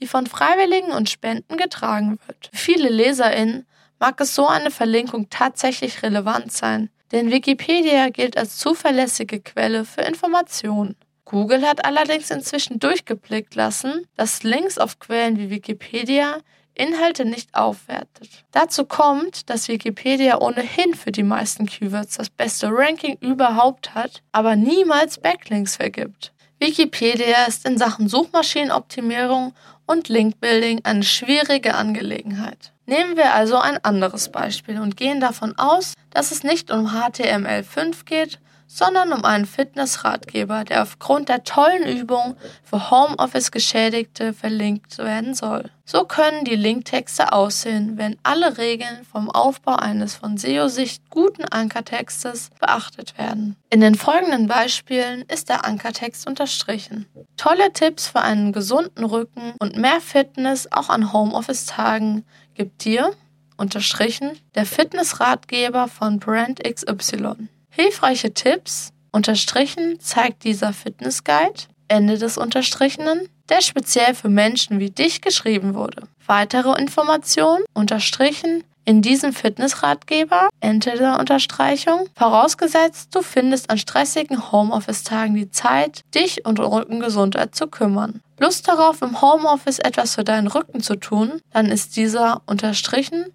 die 0.00 0.06
von 0.06 0.26
Freiwilligen 0.26 0.92
und 0.92 1.10
Spenden 1.10 1.56
getragen 1.56 2.18
wird. 2.26 2.50
Für 2.52 2.56
viele 2.56 2.88
LeserInnen 2.88 3.66
mag 3.98 4.20
es 4.20 4.34
so 4.34 4.46
eine 4.46 4.70
Verlinkung 4.70 5.28
tatsächlich 5.30 6.02
relevant 6.02 6.52
sein, 6.52 6.90
denn 7.12 7.30
Wikipedia 7.30 8.08
gilt 8.08 8.36
als 8.36 8.56
zuverlässige 8.56 9.40
Quelle 9.40 9.84
für 9.84 10.02
Informationen. 10.02 10.96
Google 11.24 11.66
hat 11.66 11.84
allerdings 11.84 12.30
inzwischen 12.30 12.80
durchgeblickt 12.80 13.54
lassen, 13.54 14.04
dass 14.16 14.42
Links 14.42 14.78
auf 14.78 14.98
Quellen 14.98 15.38
wie 15.38 15.50
Wikipedia 15.50 16.38
Inhalte 16.74 17.24
nicht 17.24 17.54
aufwertet. 17.54 18.44
Dazu 18.52 18.84
kommt, 18.84 19.50
dass 19.50 19.68
Wikipedia 19.68 20.40
ohnehin 20.40 20.94
für 20.94 21.12
die 21.12 21.22
meisten 21.22 21.66
Keywords 21.66 22.16
das 22.16 22.30
beste 22.30 22.68
Ranking 22.72 23.16
überhaupt 23.20 23.94
hat, 23.94 24.22
aber 24.32 24.56
niemals 24.56 25.20
Backlinks 25.20 25.76
vergibt. 25.76 26.32
Wikipedia 26.58 27.44
ist 27.44 27.66
in 27.66 27.78
Sachen 27.78 28.08
Suchmaschinenoptimierung 28.08 29.54
und 29.90 30.08
Linkbuilding 30.08 30.82
eine 30.84 31.02
schwierige 31.02 31.74
Angelegenheit. 31.74 32.72
Nehmen 32.86 33.16
wir 33.16 33.34
also 33.34 33.58
ein 33.58 33.82
anderes 33.84 34.30
Beispiel 34.30 34.80
und 34.80 34.96
gehen 34.96 35.20
davon 35.20 35.58
aus, 35.58 35.94
dass 36.10 36.30
es 36.30 36.44
nicht 36.44 36.70
um 36.70 36.90
HTML5 36.90 38.04
geht, 38.04 38.38
sondern 38.72 39.12
um 39.12 39.24
einen 39.24 39.46
Fitnessratgeber, 39.46 40.62
der 40.62 40.82
aufgrund 40.82 41.28
der 41.28 41.42
tollen 41.42 41.88
Übung 41.88 42.36
für 42.62 42.90
Homeoffice-Geschädigte 42.90 44.32
verlinkt 44.32 44.98
werden 44.98 45.34
soll. 45.34 45.70
So 45.84 46.04
können 46.04 46.44
die 46.44 46.54
Linktexte 46.54 47.32
aussehen, 47.32 47.98
wenn 47.98 48.16
alle 48.22 48.58
Regeln 48.58 49.04
vom 49.10 49.28
Aufbau 49.28 49.74
eines 49.74 50.14
von 50.14 50.36
SEO-Sicht 50.36 51.10
guten 51.10 51.44
Ankertextes 51.46 52.50
beachtet 52.60 53.18
werden. 53.18 53.56
In 53.70 53.80
den 53.80 53.96
folgenden 53.96 54.46
Beispielen 54.46 55.22
ist 55.22 55.48
der 55.48 55.64
Ankertext 55.64 56.28
unterstrichen. 56.28 57.06
Tolle 57.36 57.72
Tipps 57.72 58.06
für 58.06 58.20
einen 58.20 58.52
gesunden 58.52 59.04
Rücken 59.04 59.52
und 59.58 59.76
mehr 59.78 60.00
Fitness 60.00 60.70
auch 60.70 60.90
an 60.90 61.12
Homeoffice-Tagen 61.12 62.24
gibt 62.54 62.84
dir 62.84 63.10
unterstrichen 63.56 64.38
der 64.54 64.64
Fitnessratgeber 64.64 65.88
von 65.88 66.20
Brand 66.20 66.62
XY. 66.62 67.48
Hilfreiche 67.70 68.34
Tipps, 68.34 68.92
unterstrichen, 69.12 69.98
zeigt 70.00 70.44
dieser 70.44 70.72
Fitnessguide, 70.72 71.64
Ende 71.88 72.18
des 72.18 72.36
Unterstrichenen, 72.38 73.28
der 73.48 73.60
speziell 73.62 74.14
für 74.14 74.28
Menschen 74.28 74.78
wie 74.78 74.90
dich 74.90 75.20
geschrieben 75.20 75.74
wurde. 75.74 76.02
Weitere 76.26 76.80
Informationen, 76.80 77.64
unterstrichen, 77.74 78.64
in 78.84 79.02
diesem 79.02 79.32
Fitnessratgeber, 79.32 80.48
Ende 80.60 80.96
der 80.96 81.18
Unterstreichung, 81.18 82.08
vorausgesetzt, 82.16 83.14
du 83.14 83.22
findest 83.22 83.70
an 83.70 83.78
stressigen 83.78 84.50
Homeoffice-Tagen 84.50 85.34
die 85.34 85.50
Zeit, 85.50 86.00
dich 86.14 86.44
und 86.46 86.58
Rückengesundheit 86.58 87.54
zu 87.54 87.66
kümmern. 87.66 88.20
Lust 88.38 88.66
darauf, 88.66 89.02
im 89.02 89.20
Homeoffice 89.20 89.80
etwas 89.80 90.14
für 90.14 90.24
deinen 90.24 90.46
Rücken 90.46 90.80
zu 90.80 90.96
tun, 90.96 91.40
dann 91.52 91.66
ist 91.66 91.96
dieser 91.96 92.42
unterstrichen 92.46 93.26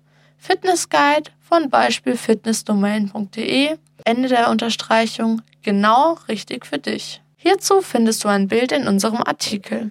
Fitnessguide 0.46 1.32
von 1.40 1.72
Beispiel 1.72 2.16
fitnessdomain.de 2.16 3.78
Ende 4.04 4.30
der 4.30 4.52
Unterstreichung 4.52 5.42
genau 5.64 6.20
richtig 6.28 6.68
für 6.68 6.78
dich. 6.78 7.24
Hierzu 7.36 7.82
findest 7.82 8.24
du 8.24 8.28
ein 8.28 8.48
Bild 8.48 8.72
in 8.72 8.88
unserem 8.88 9.24
Artikel. 9.24 9.90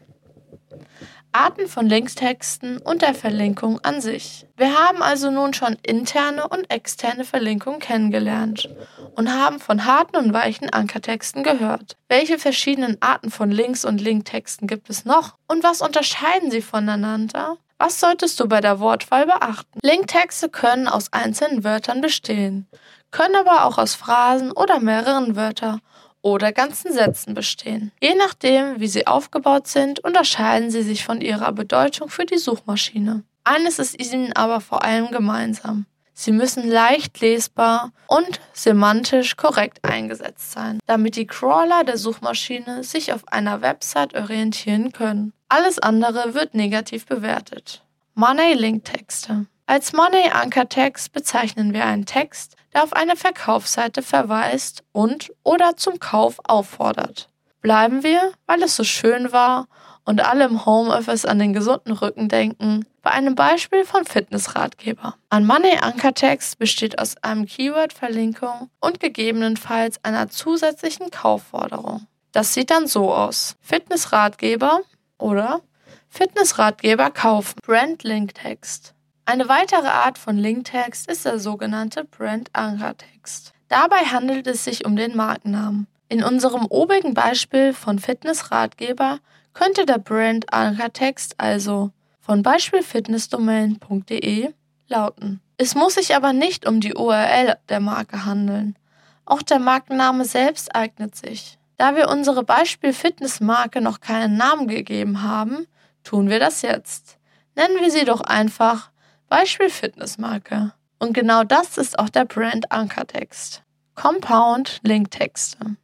Arten 1.33 1.67
von 1.67 1.87
Linkstexten 1.87 2.79
und 2.79 3.03
der 3.03 3.15
Verlinkung 3.15 3.81
an 3.81 4.01
sich. 4.01 4.47
Wir 4.57 4.79
haben 4.79 5.03
also 5.03 5.33
nun 5.33 5.55
schon 5.55 5.77
interne 5.83 6.47
und 6.47 6.71
externe 6.71 7.25
Verlinkungen 7.25 7.81
kennengelernt 7.81 8.69
und 9.17 9.33
haben 9.33 9.59
von 9.59 9.87
harten 9.87 10.17
und 10.17 10.33
weichen 10.33 10.73
Ankertexten 10.73 11.43
gehört. 11.43 11.97
Welche 12.07 12.39
verschiedenen 12.39 12.97
Arten 13.01 13.33
von 13.33 13.51
Links 13.51 13.85
und 13.85 14.01
Linktexten 14.01 14.69
gibt 14.69 14.89
es 14.89 15.05
noch 15.05 15.35
und 15.49 15.65
was 15.65 15.83
unterscheiden 15.83 16.53
sie 16.53 16.63
voneinander? 16.63 17.57
Was 17.79 18.01
solltest 18.01 18.39
du 18.41 18.47
bei 18.47 18.61
der 18.61 18.81
Wortwahl 18.81 19.27
beachten? 19.27 19.79
Linktexte 19.83 20.49
können 20.49 20.89
aus 20.89 21.13
einzelnen 21.13 21.65
Wörtern 21.65 22.01
bestehen 22.01 22.69
können 23.15 23.37
aber 23.37 23.65
auch 23.65 23.79
aus 23.79 23.95
Phrasen 23.95 24.51
oder 24.51 24.81
mehreren 24.81 25.37
Wörtern 25.37 25.81
oder 26.21 26.53
ganzen 26.53 26.93
Sätzen 26.93 27.33
bestehen. 27.33 27.93
Je 28.03 28.17
nachdem, 28.17 28.81
wie 28.81 28.89
sie 28.89 29.07
aufgebaut 29.07 29.69
sind, 29.69 30.01
unterscheiden 30.01 30.71
sie 30.71 30.83
sich 30.83 31.05
von 31.05 31.21
ihrer 31.21 31.53
Bedeutung 31.53 32.09
für 32.09 32.27
die 32.27 32.39
Suchmaschine. 32.39 33.23
Eines 33.45 33.79
ist 33.79 33.95
ihnen 34.01 34.33
aber 34.33 34.61
vor 34.61 34.83
allem 34.83 35.13
gemeinsam. 35.13 35.87
Sie 36.13 36.33
müssen 36.33 36.69
leicht 36.69 37.21
lesbar 37.21 37.93
und 38.09 38.41
semantisch 38.53 39.37
korrekt 39.37 39.79
eingesetzt 39.85 40.51
sein, 40.51 40.81
damit 40.87 41.15
die 41.15 41.27
Crawler 41.29 41.85
der 41.85 41.99
Suchmaschine 41.99 42.83
sich 42.83 43.13
auf 43.13 43.29
einer 43.29 43.61
Website 43.61 44.15
orientieren 44.15 44.91
können. 44.93 45.34
Alles 45.49 45.79
andere 45.79 46.35
wird 46.35 46.55
negativ 46.55 47.07
bewertet. 47.07 47.83
Money-Link-Texte. 48.15 49.47
Als 49.67 49.93
Money-Anker-Text 49.93 51.13
bezeichnen 51.13 51.73
wir 51.73 51.85
einen 51.85 52.07
Text, 52.07 52.57
der 52.73 52.83
auf 52.83 52.93
eine 52.93 53.17
Verkaufsseite 53.17 54.03
verweist 54.03 54.85
und 54.93 55.33
oder 55.43 55.77
zum 55.77 55.99
Kauf 55.99 56.39
auffordert. 56.45 57.29
Bleiben 57.61 58.03
wir, 58.03 58.33
weil 58.47 58.63
es 58.63 58.77
so 58.77 58.85
schön 58.85 59.33
war 59.33 59.69
und 60.05 60.23
alle 60.23 60.45
im 60.45 60.67
Homeoffice 60.67 61.25
an 61.25 61.39
den 61.39 61.55
gesunden 61.55 61.93
Rücken 61.93 62.29
denken, 62.29 62.85
bei 63.03 63.11
einem 63.11 63.35
Beispiel 63.35 63.85
von 63.85 64.05
Fitnessratgeber. 64.05 65.15
Ein 65.31 65.47
Money-Anker-Text 65.47 66.59
besteht 66.59 66.99
aus 66.99 67.17
einem 67.23 67.47
Keyword-Verlinkung 67.47 68.71
und 68.81 69.01
gegebenenfalls 69.01 70.03
einer 70.05 70.29
zusätzlichen 70.29 71.11
Kaufforderung. 71.11 72.07
Das 72.33 72.53
sieht 72.53 72.71
dann 72.71 72.87
so 72.87 73.15
aus. 73.15 73.57
Fitnessratgeber 73.61 74.81
oder 75.19 75.61
Fitnessratgeber 76.09 77.11
kaufen. 77.11 77.59
Brand-Link-Text. 77.65 78.95
Eine 79.27 79.49
weitere 79.49 79.89
Art 79.89 80.19
von 80.19 80.37
Linktext 80.37 81.11
ist 81.11 81.25
der 81.25 81.39
sogenannte 81.39 82.05
Brand-Anker-Text. 82.05 83.55
Dabei 83.69 84.05
handelt 84.13 84.47
es 84.47 84.65
sich 84.65 84.85
um 84.85 84.97
den 84.97 85.17
Markennamen. 85.17 85.87
In 86.09 86.23
unserem 86.23 86.67
obigen 86.67 87.15
Beispiel 87.15 87.73
von 87.73 87.99
Fitnessratgeber 87.99 89.21
könnte 89.55 89.87
der 89.87 89.99
Brand-Anker-Text 89.99 91.37
also 91.39 91.91
von 92.21 92.43
beispielfitnessdomain.de 92.43 94.53
lauten. 94.89 95.41
Es 95.57 95.75
muss 95.75 95.95
sich 95.95 96.15
aber 96.15 96.33
nicht 96.33 96.67
um 96.67 96.81
die 96.81 96.95
URL 96.95 97.57
der 97.69 97.81
Marke 97.81 98.25
handeln. 98.27 98.77
Auch 99.25 99.43
der 99.43 99.59
Markenname 99.59 100.27
selbst 100.27 100.77
eignet 100.77 101.17
sich. 101.17 101.59
Da 101.77 101.97
wir 101.97 102.09
unsere 102.09 102.45
Beispiel-Fitness-Marke 102.45 103.81
noch 103.81 104.01
keinen 104.01 104.37
Namen 104.37 104.69
gegeben 104.69 105.23
haben, 105.23 105.67
tun 106.05 106.29
wir 106.29 106.39
das 106.39 106.63
jetzt. 106.63 107.19
Nennen 107.57 107.81
wir 107.81 107.91
sie 107.91 108.05
doch 108.05 108.21
einfach 108.21 108.91
Beispiel 109.29 109.71
Fitnessmarke. 109.71 110.73
Und 110.99 111.13
genau 111.13 111.45
das 111.45 111.79
ist 111.79 111.99
auch 111.99 112.09
der 112.09 112.25
Brand 112.25 112.71
Ankertext. 112.71 113.63
Compound 113.95 114.81
Linktexte. 114.83 115.77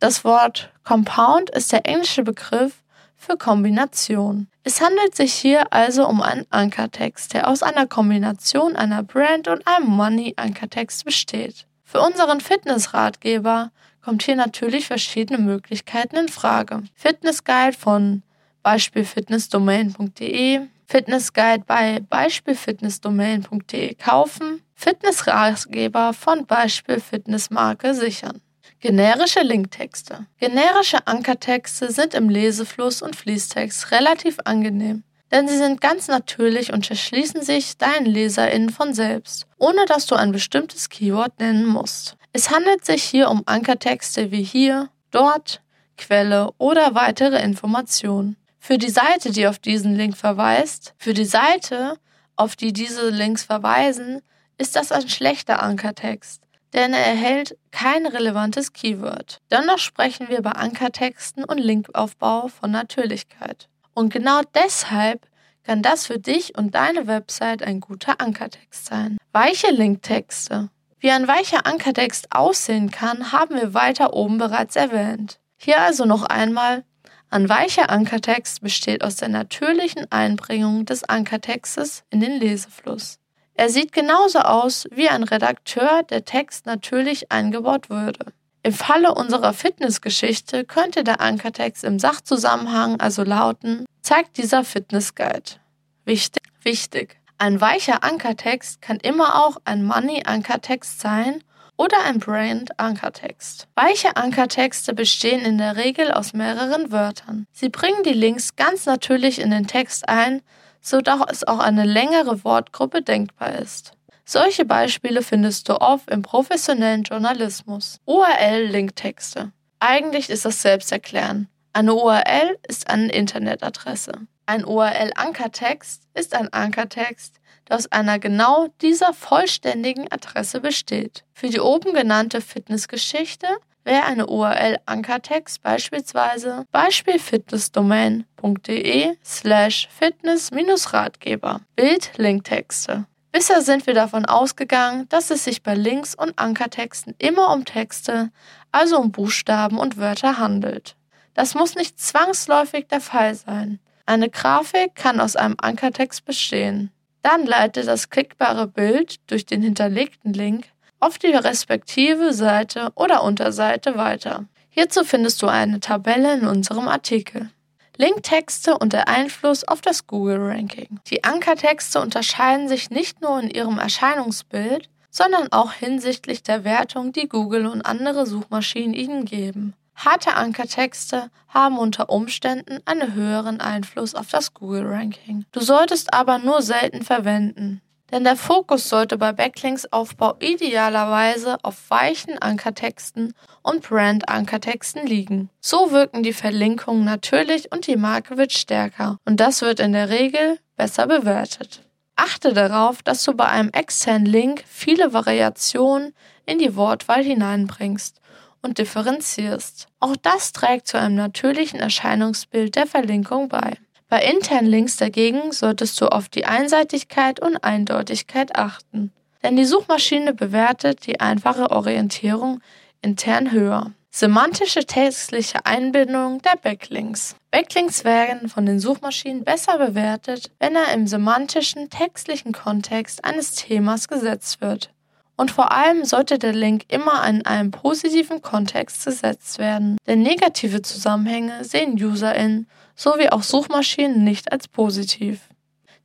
Das 0.00 0.24
Wort 0.24 0.72
Compound 0.84 1.50
ist 1.50 1.72
der 1.72 1.86
englische 1.86 2.22
Begriff 2.22 2.82
für 3.16 3.36
Kombination. 3.36 4.48
Es 4.62 4.80
handelt 4.80 5.14
sich 5.14 5.32
hier 5.32 5.72
also 5.72 6.06
um 6.06 6.20
einen 6.20 6.46
Ankertext, 6.50 7.32
der 7.34 7.48
aus 7.48 7.62
einer 7.62 7.86
Kombination 7.86 8.76
einer 8.76 9.02
Brand 9.02 9.48
und 9.48 9.66
einem 9.66 9.88
Money-Ankertext 9.88 11.04
besteht. 11.04 11.66
Für 11.84 12.00
unseren 12.00 12.40
Fitnessratgeber 12.40 13.70
kommt 14.04 14.22
hier 14.22 14.36
natürlich 14.36 14.86
verschiedene 14.86 15.38
Möglichkeiten 15.38 16.16
in 16.16 16.28
Frage. 16.28 16.82
Fitnessguide 16.94 17.76
von 17.76 18.22
Beispiel 18.62 19.04
fitnessdomain.de, 19.04 20.60
Fitnessguide 20.86 21.64
bei 21.66 22.00
beispielfitnessdomain.de 22.00 23.94
kaufen, 23.94 24.62
Fitnessratgeber 24.74 26.12
von 26.12 26.46
Beispielfitnessmarke 26.46 27.94
sichern. 27.94 28.40
Generische 28.80 29.40
Linktexte. 29.40 30.26
Generische 30.38 31.06
Ankertexte 31.06 31.90
sind 31.90 32.12
im 32.12 32.28
Lesefluss 32.28 33.00
und 33.00 33.16
Fließtext 33.16 33.90
relativ 33.92 34.36
angenehm, 34.44 35.04
denn 35.32 35.48
sie 35.48 35.56
sind 35.56 35.80
ganz 35.80 36.08
natürlich 36.08 36.74
und 36.74 36.90
erschließen 36.90 37.42
sich 37.42 37.78
deinen 37.78 38.04
LeserInnen 38.04 38.68
von 38.68 38.92
selbst, 38.92 39.46
ohne 39.58 39.86
dass 39.86 40.04
du 40.06 40.14
ein 40.14 40.32
bestimmtes 40.32 40.90
Keyword 40.90 41.40
nennen 41.40 41.64
musst. 41.66 42.18
Es 42.36 42.50
handelt 42.50 42.84
sich 42.84 43.04
hier 43.04 43.30
um 43.30 43.44
Ankertexte 43.46 44.32
wie 44.32 44.42
hier, 44.42 44.90
dort, 45.12 45.62
Quelle 45.96 46.50
oder 46.58 46.96
weitere 46.96 47.40
Informationen. 47.40 48.36
Für 48.58 48.76
die 48.76 48.90
Seite, 48.90 49.30
die 49.30 49.46
auf 49.46 49.60
diesen 49.60 49.94
Link 49.94 50.16
verweist, 50.16 50.94
für 50.98 51.14
die 51.14 51.26
Seite, 51.26 51.96
auf 52.34 52.56
die 52.56 52.72
diese 52.72 53.10
Links 53.10 53.44
verweisen, 53.44 54.20
ist 54.58 54.74
das 54.74 54.90
ein 54.90 55.08
schlechter 55.08 55.62
Ankertext, 55.62 56.42
denn 56.72 56.92
er 56.92 57.06
erhält 57.06 57.56
kein 57.70 58.04
relevantes 58.04 58.72
Keyword. 58.72 59.38
Dennoch 59.52 59.78
sprechen 59.78 60.28
wir 60.28 60.42
bei 60.42 60.50
Ankertexten 60.50 61.44
und 61.44 61.58
Linkaufbau 61.58 62.48
von 62.48 62.72
Natürlichkeit. 62.72 63.68
Und 63.94 64.12
genau 64.12 64.40
deshalb 64.56 65.24
kann 65.62 65.82
das 65.82 66.06
für 66.06 66.18
dich 66.18 66.58
und 66.58 66.74
deine 66.74 67.06
Website 67.06 67.62
ein 67.62 67.78
guter 67.78 68.20
Ankertext 68.20 68.86
sein. 68.86 69.18
Weiche 69.30 69.70
Linktexte. 69.70 70.70
Wie 71.04 71.10
ein 71.10 71.28
weicher 71.28 71.66
Ankertext 71.66 72.28
aussehen 72.30 72.90
kann, 72.90 73.30
haben 73.30 73.56
wir 73.56 73.74
weiter 73.74 74.14
oben 74.14 74.38
bereits 74.38 74.74
erwähnt. 74.74 75.38
Hier 75.58 75.82
also 75.82 76.06
noch 76.06 76.22
einmal 76.22 76.82
Ein 77.28 77.46
weicher 77.50 77.90
Ankertext 77.90 78.62
besteht 78.62 79.04
aus 79.04 79.16
der 79.16 79.28
natürlichen 79.28 80.10
Einbringung 80.10 80.86
des 80.86 81.04
Ankertextes 81.04 82.04
in 82.08 82.20
den 82.20 82.40
Lesefluss. 82.40 83.18
Er 83.52 83.68
sieht 83.68 83.92
genauso 83.92 84.38
aus, 84.38 84.88
wie 84.92 85.10
ein 85.10 85.24
Redakteur 85.24 86.04
der 86.04 86.24
Text 86.24 86.64
natürlich 86.64 87.30
eingebaut 87.30 87.90
würde. 87.90 88.32
Im 88.62 88.72
Falle 88.72 89.14
unserer 89.14 89.52
Fitnessgeschichte 89.52 90.64
könnte 90.64 91.04
der 91.04 91.20
Ankertext 91.20 91.84
im 91.84 91.98
Sachzusammenhang 91.98 92.98
also 92.98 93.24
lauten, 93.24 93.84
zeigt 94.00 94.38
dieser 94.38 94.64
Fitnessguide. 94.64 95.60
Wichtig, 96.06 96.44
wichtig. 96.62 97.20
Ein 97.38 97.60
weicher 97.60 98.04
Ankertext 98.04 98.80
kann 98.80 98.98
immer 98.98 99.44
auch 99.44 99.56
ein 99.64 99.84
Money-Ankertext 99.84 101.00
sein 101.00 101.42
oder 101.76 102.04
ein 102.04 102.20
Brand-Ankertext. 102.20 103.66
Weiche 103.74 104.16
Ankertexte 104.16 104.94
bestehen 104.94 105.40
in 105.40 105.58
der 105.58 105.76
Regel 105.76 106.12
aus 106.12 106.32
mehreren 106.32 106.92
Wörtern. 106.92 107.46
Sie 107.52 107.68
bringen 107.68 108.02
die 108.04 108.12
Links 108.12 108.54
ganz 108.56 108.86
natürlich 108.86 109.40
in 109.40 109.50
den 109.50 109.66
Text 109.66 110.08
ein, 110.08 110.42
sodass 110.80 111.44
auch 111.44 111.58
eine 111.58 111.84
längere 111.84 112.44
Wortgruppe 112.44 113.02
denkbar 113.02 113.58
ist. 113.58 113.92
Solche 114.24 114.64
Beispiele 114.64 115.22
findest 115.22 115.68
du 115.68 115.80
oft 115.80 116.10
im 116.10 116.22
professionellen 116.22 117.02
Journalismus. 117.02 118.00
URL-Linktexte. 118.06 119.52
Eigentlich 119.80 120.30
ist 120.30 120.44
das 120.44 120.62
selbsterklärend. 120.62 121.48
Eine 121.72 121.94
URL 121.94 122.56
ist 122.68 122.88
eine 122.88 123.12
Internetadresse. 123.12 124.12
Ein 124.46 124.64
URL-Ankertext 124.64 126.02
ist 126.14 126.34
ein 126.34 126.52
Ankertext, 126.52 127.40
der 127.68 127.76
aus 127.76 127.90
einer 127.90 128.18
genau 128.18 128.68
dieser 128.82 129.14
vollständigen 129.14 130.12
Adresse 130.12 130.60
besteht. 130.60 131.24
Für 131.32 131.48
die 131.48 131.60
oben 131.60 131.94
genannte 131.94 132.42
Fitnessgeschichte 132.42 133.46
wäre 133.84 134.04
eine 134.04 134.26
URL-Ankertext 134.26 135.62
beispielsweise 135.62 136.66
beispielfitnessdomain.de 136.72 139.16
slash 139.24 139.88
fitness-ratgeber. 139.98 141.62
Bild-Linktexte. 141.76 143.06
Bisher 143.32 143.62
sind 143.62 143.86
wir 143.86 143.94
davon 143.94 144.26
ausgegangen, 144.26 145.08
dass 145.08 145.30
es 145.30 145.44
sich 145.44 145.62
bei 145.62 145.74
Links- 145.74 146.14
und 146.14 146.38
Ankertexten 146.38 147.14
immer 147.18 147.50
um 147.52 147.64
Texte, 147.64 148.30
also 148.72 148.98
um 148.98 149.10
Buchstaben 149.10 149.78
und 149.78 149.96
Wörter 149.96 150.36
handelt. 150.38 150.96
Das 151.32 151.54
muss 151.54 151.74
nicht 151.74 151.98
zwangsläufig 151.98 152.88
der 152.88 153.00
Fall 153.00 153.34
sein. 153.34 153.80
Eine 154.06 154.28
Grafik 154.28 154.94
kann 154.94 155.20
aus 155.20 155.36
einem 155.36 155.56
Ankertext 155.58 156.24
bestehen. 156.24 156.90
Dann 157.22 157.46
leitet 157.46 157.86
das 157.86 158.10
klickbare 158.10 158.66
Bild 158.66 159.16
durch 159.30 159.46
den 159.46 159.62
hinterlegten 159.62 160.34
Link 160.34 160.66
auf 161.00 161.18
die 161.18 161.32
respektive 161.32 162.32
Seite 162.32 162.92
oder 162.94 163.22
Unterseite 163.22 163.96
weiter. 163.96 164.44
Hierzu 164.68 165.04
findest 165.04 165.40
du 165.42 165.46
eine 165.46 165.80
Tabelle 165.80 166.34
in 166.34 166.46
unserem 166.46 166.88
Artikel. 166.88 167.50
Linktexte 167.96 168.76
und 168.76 168.92
der 168.92 169.08
Einfluss 169.08 169.66
auf 169.66 169.80
das 169.80 170.06
Google-Ranking. 170.06 170.98
Die 171.06 171.22
Ankertexte 171.22 172.00
unterscheiden 172.00 172.68
sich 172.68 172.90
nicht 172.90 173.20
nur 173.20 173.38
in 173.40 173.50
ihrem 173.50 173.78
Erscheinungsbild, 173.78 174.88
sondern 175.10 175.52
auch 175.52 175.72
hinsichtlich 175.72 176.42
der 176.42 176.64
Wertung, 176.64 177.12
die 177.12 177.28
Google 177.28 177.66
und 177.66 177.82
andere 177.82 178.26
Suchmaschinen 178.26 178.94
ihnen 178.94 179.24
geben. 179.24 179.74
Harte 179.94 180.34
Ankertexte 180.34 181.30
haben 181.48 181.78
unter 181.78 182.10
Umständen 182.10 182.80
einen 182.84 183.14
höheren 183.14 183.60
Einfluss 183.60 184.14
auf 184.14 184.28
das 184.28 184.54
Google-Ranking. 184.54 185.44
Du 185.52 185.60
solltest 185.60 186.12
aber 186.12 186.38
nur 186.38 186.62
selten 186.62 187.02
verwenden. 187.02 187.80
Denn 188.10 188.24
der 188.24 188.36
Fokus 188.36 188.88
sollte 188.88 189.16
bei 189.16 189.32
Backlinks-Aufbau 189.32 190.36
idealerweise 190.38 191.56
auf 191.62 191.90
weichen 191.90 192.38
Ankertexten 192.38 193.34
und 193.62 193.82
Brand-Ankertexten 193.82 195.06
liegen. 195.06 195.50
So 195.60 195.90
wirken 195.90 196.22
die 196.22 196.34
Verlinkungen 196.34 197.04
natürlich 197.04 197.72
und 197.72 197.86
die 197.86 197.96
Marke 197.96 198.36
wird 198.36 198.52
stärker 198.52 199.16
und 199.24 199.40
das 199.40 199.62
wird 199.62 199.80
in 199.80 199.92
der 199.92 200.10
Regel 200.10 200.58
besser 200.76 201.06
bewertet. 201.06 201.82
Achte 202.14 202.52
darauf, 202.52 203.02
dass 203.02 203.24
du 203.24 203.32
bei 203.32 203.46
einem 203.46 203.70
externen 203.70 204.26
Link 204.26 204.62
viele 204.68 205.12
Variationen 205.12 206.14
in 206.46 206.58
die 206.58 206.76
Wortwahl 206.76 207.24
hineinbringst 207.24 208.20
und 208.64 208.78
differenzierst. 208.78 209.86
Auch 210.00 210.16
das 210.16 210.52
trägt 210.52 210.88
zu 210.88 210.98
einem 210.98 211.14
natürlichen 211.14 211.78
Erscheinungsbild 211.78 212.74
der 212.74 212.86
Verlinkung 212.86 213.48
bei. 213.48 213.76
Bei 214.08 214.24
internen 214.24 214.66
Links 214.66 214.96
dagegen 214.96 215.52
solltest 215.52 216.00
du 216.00 216.08
auf 216.08 216.28
die 216.28 216.46
Einseitigkeit 216.46 217.40
und 217.40 217.62
Eindeutigkeit 217.62 218.56
achten, 218.56 219.12
denn 219.42 219.56
die 219.56 219.64
Suchmaschine 219.64 220.34
bewertet 220.34 221.06
die 221.06 221.20
einfache 221.20 221.70
Orientierung 221.70 222.60
intern 223.02 223.52
höher. 223.52 223.92
Semantische 224.16 224.86
textliche 224.86 225.66
Einbindung 225.66 226.40
der 226.42 226.56
Backlinks. 226.56 227.34
Backlinks 227.50 228.04
werden 228.04 228.48
von 228.48 228.64
den 228.64 228.78
Suchmaschinen 228.78 229.42
besser 229.42 229.76
bewertet, 229.76 230.52
wenn 230.60 230.76
er 230.76 230.94
im 230.94 231.08
semantischen 231.08 231.90
textlichen 231.90 232.52
Kontext 232.52 233.24
eines 233.24 233.56
Themas 233.56 234.06
gesetzt 234.06 234.60
wird. 234.60 234.93
Und 235.36 235.50
vor 235.50 235.72
allem 235.72 236.04
sollte 236.04 236.38
der 236.38 236.52
Link 236.52 236.84
immer 236.88 237.26
in 237.28 237.44
einem 237.44 237.70
positiven 237.70 238.40
Kontext 238.40 239.04
gesetzt 239.04 239.58
werden, 239.58 239.98
denn 240.06 240.22
negative 240.22 240.82
Zusammenhänge 240.82 241.64
sehen 241.64 242.02
UserInnen 242.02 242.68
sowie 242.94 243.30
auch 243.30 243.42
Suchmaschinen 243.42 244.22
nicht 244.22 244.52
als 244.52 244.68
positiv. 244.68 245.48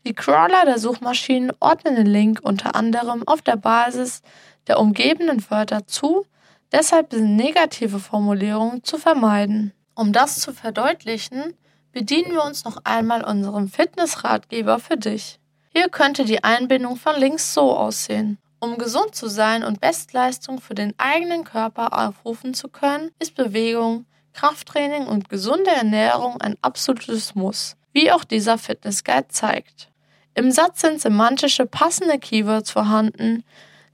Die 0.05 0.13
Crawler 0.13 0.65
der 0.65 0.79
Suchmaschinen 0.79 1.51
ordnen 1.59 1.95
den 1.95 2.07
Link 2.07 2.39
unter 2.41 2.75
anderem 2.75 3.27
auf 3.27 3.41
der 3.41 3.57
Basis 3.57 4.21
der 4.67 4.79
umgebenden 4.79 5.43
Wörter 5.51 5.85
zu, 5.85 6.25
deshalb 6.71 7.13
sind 7.13 7.35
negative 7.35 7.99
Formulierungen 7.99 8.83
zu 8.83 8.97
vermeiden. 8.97 9.73
Um 9.93 10.13
das 10.13 10.39
zu 10.39 10.53
verdeutlichen, 10.53 11.53
bedienen 11.91 12.31
wir 12.31 12.43
uns 12.43 12.65
noch 12.65 12.77
einmal 12.85 13.23
unserem 13.23 13.67
Fitnessratgeber 13.67 14.79
für 14.79 14.97
dich. 14.97 15.39
Hier 15.73 15.89
könnte 15.89 16.25
die 16.25 16.43
Einbindung 16.43 16.95
von 16.95 17.15
Links 17.19 17.53
so 17.53 17.75
aussehen. 17.75 18.37
Um 18.59 18.77
gesund 18.77 19.15
zu 19.15 19.29
sein 19.29 19.63
und 19.63 19.79
Bestleistung 19.79 20.59
für 20.59 20.75
den 20.75 20.93
eigenen 20.97 21.45
Körper 21.45 21.97
aufrufen 21.97 22.53
zu 22.53 22.67
können, 22.67 23.11
ist 23.19 23.35
Bewegung, 23.35 24.05
Krafttraining 24.33 25.07
und 25.07 25.29
gesunde 25.29 25.71
Ernährung 25.71 26.41
ein 26.41 26.57
absolutes 26.61 27.35
Muss, 27.35 27.77
wie 27.93 28.11
auch 28.11 28.25
dieser 28.25 28.57
Fitnessguide 28.57 29.29
zeigt. 29.29 29.89
Im 30.35 30.51
Satz 30.51 30.81
sind 30.81 31.01
semantische 31.01 31.65
passende 31.65 32.19
Keywords 32.19 32.71
vorhanden, 32.71 33.43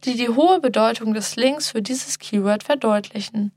die 0.03 0.15
die 0.15 0.29
hohe 0.29 0.59
Bedeutung 0.59 1.13
des 1.13 1.35
Links 1.35 1.71
für 1.71 1.81
dieses 1.81 2.19
Keyword 2.19 2.63
verdeutlichen. 2.63 3.51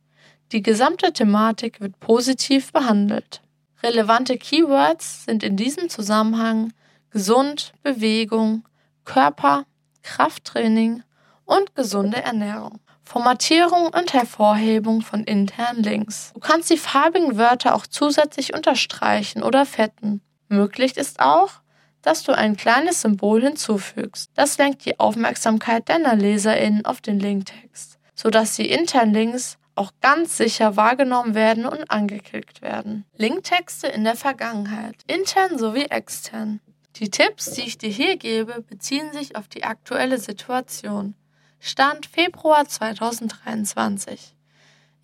Die 0.53 0.63
gesamte 0.63 1.13
Thematik 1.13 1.81
wird 1.81 2.01
positiv 2.01 2.73
behandelt. 2.73 3.43
Relevante 3.83 4.39
Keywords 4.39 5.25
sind 5.25 5.43
in 5.43 5.57
diesem 5.57 5.89
Zusammenhang 5.89 6.73
gesund, 7.11 7.73
Bewegung, 7.83 8.67
Körper, 9.05 9.65
Krafttraining 10.09 11.03
und 11.45 11.75
gesunde 11.75 12.23
Ernährung. 12.23 12.81
Formatierung 13.05 13.89
und 13.89 14.15
Hervorhebung 14.15 15.03
von 15.03 15.23
internen 15.25 15.83
Links. 15.83 16.33
Du 16.33 16.41
kannst 16.41 16.71
die 16.71 16.79
farbigen 16.79 17.37
Wörter 17.37 17.75
auch 17.75 17.87
zusätzlich 17.87 18.55
unterstreichen 18.55 19.43
oder 19.43 19.67
fetten. 19.67 20.23
Möglich 20.49 20.97
ist 20.97 21.21
auch, 21.21 21.61
dass 22.01 22.23
du 22.23 22.33
ein 22.33 22.57
kleines 22.57 23.03
Symbol 23.03 23.43
hinzufügst. 23.43 24.31
Das 24.35 24.57
lenkt 24.57 24.87
die 24.87 24.99
Aufmerksamkeit 24.99 25.89
deiner 25.91 26.17
LeserInnen 26.17 26.87
auf 26.87 27.03
den 27.03 27.21
Linktext, 27.21 27.99
sodass 28.15 28.57
die 28.57 28.71
internen 28.71 29.13
Links 29.13 29.59
auch 29.75 29.93
ganz 30.01 30.39
sicher 30.39 30.77
wahrgenommen 30.77 31.35
werden 31.35 31.67
und 31.67 31.91
angeklickt 31.91 32.63
werden. 32.63 33.05
Linktexte 33.17 33.89
in 33.89 34.05
der 34.05 34.17
Vergangenheit, 34.17 34.97
intern 35.07 35.59
sowie 35.59 35.85
extern. 35.85 36.61
Die 36.99 37.11
Tipps, 37.11 37.53
die 37.53 37.61
ich 37.61 37.79
dir 37.79 37.91
hier 37.91 38.17
gebe, 38.17 38.61
beziehen 38.61 39.13
sich 39.13 39.37
auf 39.37 39.47
die 39.47 39.63
aktuelle 39.63 40.19
Situation. 40.19 41.15
Stand 41.61 42.07
Februar 42.07 42.67
2023. 42.67 44.35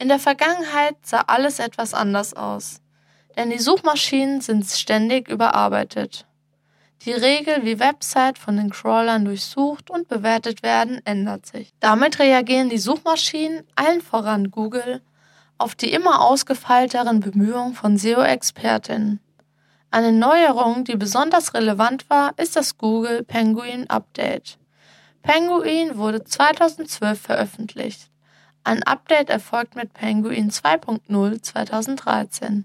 In 0.01 0.09
der 0.09 0.19
Vergangenheit 0.19 0.97
sah 1.03 1.21
alles 1.29 1.61
etwas 1.61 1.95
anders 1.95 2.35
aus, 2.35 2.81
denn 3.37 3.51
die 3.51 3.61
Suchmaschinen 3.61 4.41
sind 4.41 4.67
ständig 4.67 5.29
überarbeitet. 5.29 6.27
Die 7.03 7.13
Regel, 7.13 7.65
wie 7.65 7.79
Website 7.79 8.39
von 8.39 8.57
den 8.57 8.71
Crawlern 8.71 9.25
durchsucht 9.25 9.89
und 9.89 10.09
bewertet 10.09 10.65
werden, 10.65 11.01
ändert 11.05 11.47
sich. 11.47 11.73
Damit 11.79 12.19
reagieren 12.19 12.71
die 12.71 12.79
Suchmaschinen, 12.79 13.63
allen 13.77 14.01
voran 14.01 14.51
Google, 14.51 15.01
auf 15.59 15.77
die 15.77 15.93
immer 15.93 16.23
ausgefeilteren 16.23 17.21
Bemühungen 17.21 17.75
von 17.75 17.97
SEO-Expertinnen. 17.99 19.21
Eine 19.95 20.11
Neuerung, 20.11 20.83
die 20.83 20.97
besonders 20.97 21.55
relevant 21.55 22.11
war, 22.11 22.33
ist 22.37 22.57
das 22.57 22.79
Google 22.79 23.23
Penguin 23.23 23.89
Update. 23.89 24.59
Penguin 25.23 25.97
wurde 25.97 26.25
2012 26.25 27.21
veröffentlicht. 27.21 28.11
Ein 28.65 28.83
Update 28.83 29.31
erfolgt 29.31 29.77
mit 29.77 29.95
Penguin 29.95 30.51
2.0 30.51 31.41
2013. 31.41 32.65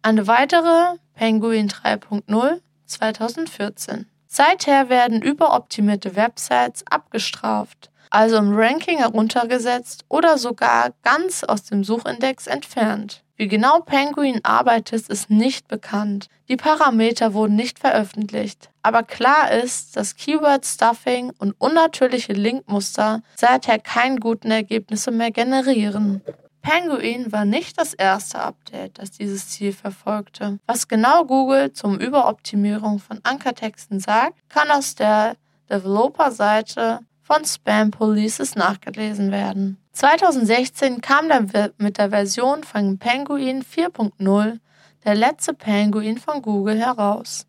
Eine 0.00 0.26
weitere 0.26 0.96
Penguin 1.12 1.68
3.0 1.68 2.62
2014. 2.86 4.06
Seither 4.26 4.88
werden 4.88 5.20
überoptimierte 5.20 6.16
Websites 6.16 6.82
abgestraft, 6.90 7.90
also 8.08 8.38
im 8.38 8.56
Ranking 8.56 8.96
heruntergesetzt 8.96 10.06
oder 10.08 10.38
sogar 10.38 10.94
ganz 11.02 11.44
aus 11.44 11.64
dem 11.64 11.84
Suchindex 11.84 12.46
entfernt. 12.46 13.22
Wie 13.38 13.46
genau 13.46 13.78
Penguin 13.80 14.40
arbeitet, 14.42 15.08
ist 15.08 15.30
nicht 15.30 15.68
bekannt. 15.68 16.28
Die 16.48 16.56
Parameter 16.56 17.34
wurden 17.34 17.54
nicht 17.54 17.78
veröffentlicht. 17.78 18.68
Aber 18.82 19.04
klar 19.04 19.52
ist, 19.52 19.96
dass 19.96 20.16
Keyword 20.16 20.66
Stuffing 20.66 21.30
und 21.38 21.54
unnatürliche 21.58 22.32
Linkmuster 22.32 23.22
seither 23.36 23.78
keine 23.78 24.16
guten 24.16 24.50
Ergebnisse 24.50 25.12
mehr 25.12 25.30
generieren. 25.30 26.20
Penguin 26.62 27.30
war 27.30 27.44
nicht 27.44 27.78
das 27.78 27.94
erste 27.94 28.40
Update, 28.40 28.98
das 28.98 29.12
dieses 29.12 29.48
Ziel 29.48 29.72
verfolgte. 29.72 30.58
Was 30.66 30.88
genau 30.88 31.24
Google 31.24 31.72
zum 31.72 31.96
Überoptimierung 31.96 32.98
von 32.98 33.20
Ankertexten 33.22 34.00
sagt, 34.00 34.34
kann 34.48 34.68
aus 34.72 34.96
der 34.96 35.36
Developer-Seite 35.70 37.00
von 37.28 37.44
Spam 37.44 37.90
Polices 37.90 38.54
nachgelesen 38.54 39.30
werden. 39.30 39.76
2016 39.92 41.02
kam 41.02 41.28
dann 41.28 41.50
mit 41.76 41.98
der 41.98 42.08
Version 42.08 42.64
von 42.64 42.96
Penguin 42.96 43.62
4.0 43.62 44.58
der 45.04 45.14
letzte 45.14 45.52
Penguin 45.52 46.16
von 46.16 46.40
Google 46.40 46.78
heraus. 46.78 47.46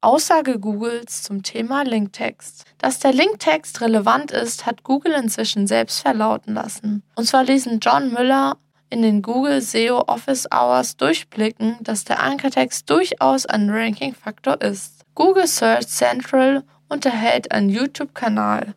Aussage 0.00 0.58
Googles 0.58 1.24
zum 1.24 1.42
Thema 1.42 1.82
Linktext. 1.82 2.64
Dass 2.78 3.00
der 3.00 3.12
Linktext 3.12 3.82
relevant 3.82 4.30
ist, 4.30 4.64
hat 4.64 4.82
Google 4.82 5.12
inzwischen 5.12 5.66
selbst 5.66 6.00
verlauten 6.00 6.54
lassen. 6.54 7.02
Und 7.14 7.26
zwar 7.26 7.44
ließen 7.44 7.80
John 7.80 8.14
Müller 8.14 8.56
in 8.88 9.02
den 9.02 9.20
Google 9.20 9.60
SEO 9.60 10.04
Office 10.06 10.46
Hours 10.50 10.96
durchblicken, 10.96 11.76
dass 11.82 12.04
der 12.04 12.22
Ankertext 12.22 12.88
durchaus 12.88 13.44
ein 13.44 13.68
Ranking-Faktor 13.68 14.62
ist. 14.62 15.04
Google 15.14 15.46
Search 15.46 15.86
Central 15.88 16.64
unterhält 16.88 17.52
einen 17.52 17.68
YouTube-Kanal. 17.68 18.74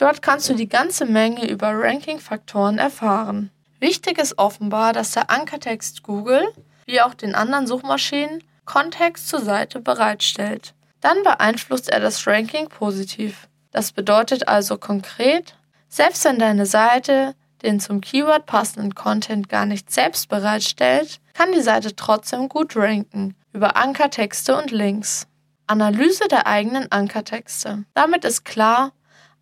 Dort 0.00 0.22
kannst 0.22 0.48
du 0.48 0.54
die 0.54 0.68
ganze 0.68 1.04
Menge 1.04 1.46
über 1.46 1.78
Ranking-Faktoren 1.78 2.78
erfahren. 2.78 3.50
Wichtig 3.80 4.16
ist 4.16 4.38
offenbar, 4.38 4.94
dass 4.94 5.12
der 5.12 5.28
Ankertext 5.28 6.02
Google, 6.02 6.50
wie 6.86 7.02
auch 7.02 7.12
den 7.12 7.34
anderen 7.34 7.66
Suchmaschinen, 7.66 8.42
Kontext 8.64 9.28
zur 9.28 9.42
Seite 9.42 9.78
bereitstellt. 9.78 10.72
Dann 11.02 11.22
beeinflusst 11.22 11.90
er 11.90 12.00
das 12.00 12.26
Ranking 12.26 12.68
positiv. 12.68 13.46
Das 13.72 13.92
bedeutet 13.92 14.48
also 14.48 14.78
konkret, 14.78 15.54
selbst 15.90 16.24
wenn 16.24 16.38
deine 16.38 16.64
Seite 16.64 17.34
den 17.60 17.78
zum 17.78 18.00
Keyword 18.00 18.46
passenden 18.46 18.94
Content 18.94 19.50
gar 19.50 19.66
nicht 19.66 19.90
selbst 19.90 20.30
bereitstellt, 20.30 21.20
kann 21.34 21.52
die 21.52 21.60
Seite 21.60 21.94
trotzdem 21.94 22.48
gut 22.48 22.74
ranken 22.74 23.34
über 23.52 23.76
Ankertexte 23.76 24.56
und 24.56 24.70
Links. 24.70 25.26
Analyse 25.66 26.26
der 26.28 26.46
eigenen 26.46 26.90
Ankertexte. 26.90 27.84
Damit 27.92 28.24
ist 28.24 28.46
klar, 28.46 28.92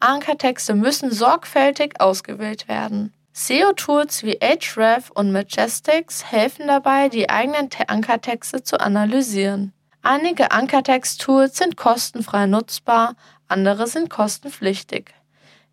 Ankertexte 0.01 0.75
müssen 0.75 1.11
sorgfältig 1.11 2.01
ausgewählt 2.01 2.69
werden. 2.69 3.13
SEO-Tools 3.33 4.25
wie 4.25 4.41
Ahrefs 4.41 5.11
und 5.11 5.33
Majestics 5.33 6.25
helfen 6.25 6.67
dabei, 6.67 7.09
die 7.09 7.31
eigenen 7.31 7.69
Ankertexte 7.87 8.63
zu 8.63 8.81
analysieren. 8.81 9.73
Einige 10.03 10.51
Ankertext-Tools 10.51 11.57
sind 11.57 11.77
kostenfrei 11.77 12.47
nutzbar, 12.47 13.15
andere 13.47 13.87
sind 13.87 14.11
kostenpflichtig. 14.11 15.15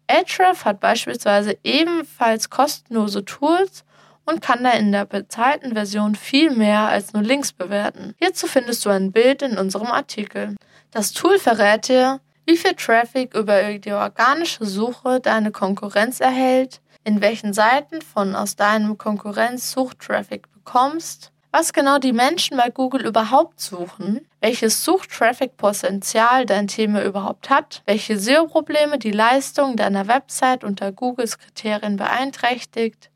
Ahrefs 0.08 0.66
hat 0.66 0.80
beispielsweise 0.80 1.58
ebenfalls 1.64 2.50
kostenlose 2.50 3.26
Tools 3.26 3.84
und 4.26 4.42
kann 4.42 4.64
da 4.64 4.72
in 4.72 4.92
der 4.92 5.06
bezahlten 5.06 5.74
Version 5.74 6.16
viel 6.16 6.52
mehr 6.52 6.82
als 6.82 7.14
nur 7.14 7.24
Links 7.24 7.54
bewerten. 7.54 8.14
Hierzu 8.20 8.48
findest 8.48 8.86
du 8.86 8.90
ein 8.90 9.12
Bild 9.12 9.42
in 9.42 9.58
unserem 9.58 9.88
Artikel. 9.88 10.56
Das 10.92 11.14
Tool 11.14 11.40
verrät 11.40 11.88
dir, 11.88 12.20
wie 12.46 12.58
viel 12.58 12.74
Traffic 12.74 13.34
über 13.34 13.74
die 13.78 13.92
organische 13.92 14.66
Suche 14.66 15.20
deine 15.20 15.52
Konkurrenz 15.52 16.20
erhält, 16.20 16.82
in 17.04 17.22
welchen 17.22 17.54
Seiten 17.54 18.02
von 18.02 18.36
aus 18.36 18.56
deinem 18.56 18.98
Konkurrenz 18.98 19.72
Suchtraffic 19.72 20.52
bekommst, 20.54 21.32
was 21.52 21.72
genau 21.72 22.00
die 22.00 22.12
Menschen 22.12 22.58
bei 22.58 22.70
Google 22.70 23.06
überhaupt 23.06 23.62
suchen, 23.62 24.28
welches 24.42 24.84
Suchtraffic-Potenzial 24.84 26.46
dein 26.46 26.68
Thema 26.68 27.02
überhaupt 27.04 27.50
hat, 27.50 27.82
welche 27.86 28.20
SEO-Probleme 28.20 29.00
die 29.00 29.12
Leistung 29.12 29.78
deiner 29.78 30.08
Website 30.08 30.64
unter 30.64 30.92
Googles 30.92 31.40
Kriterien 31.40 31.96
beeinträchtigt, 31.96 33.10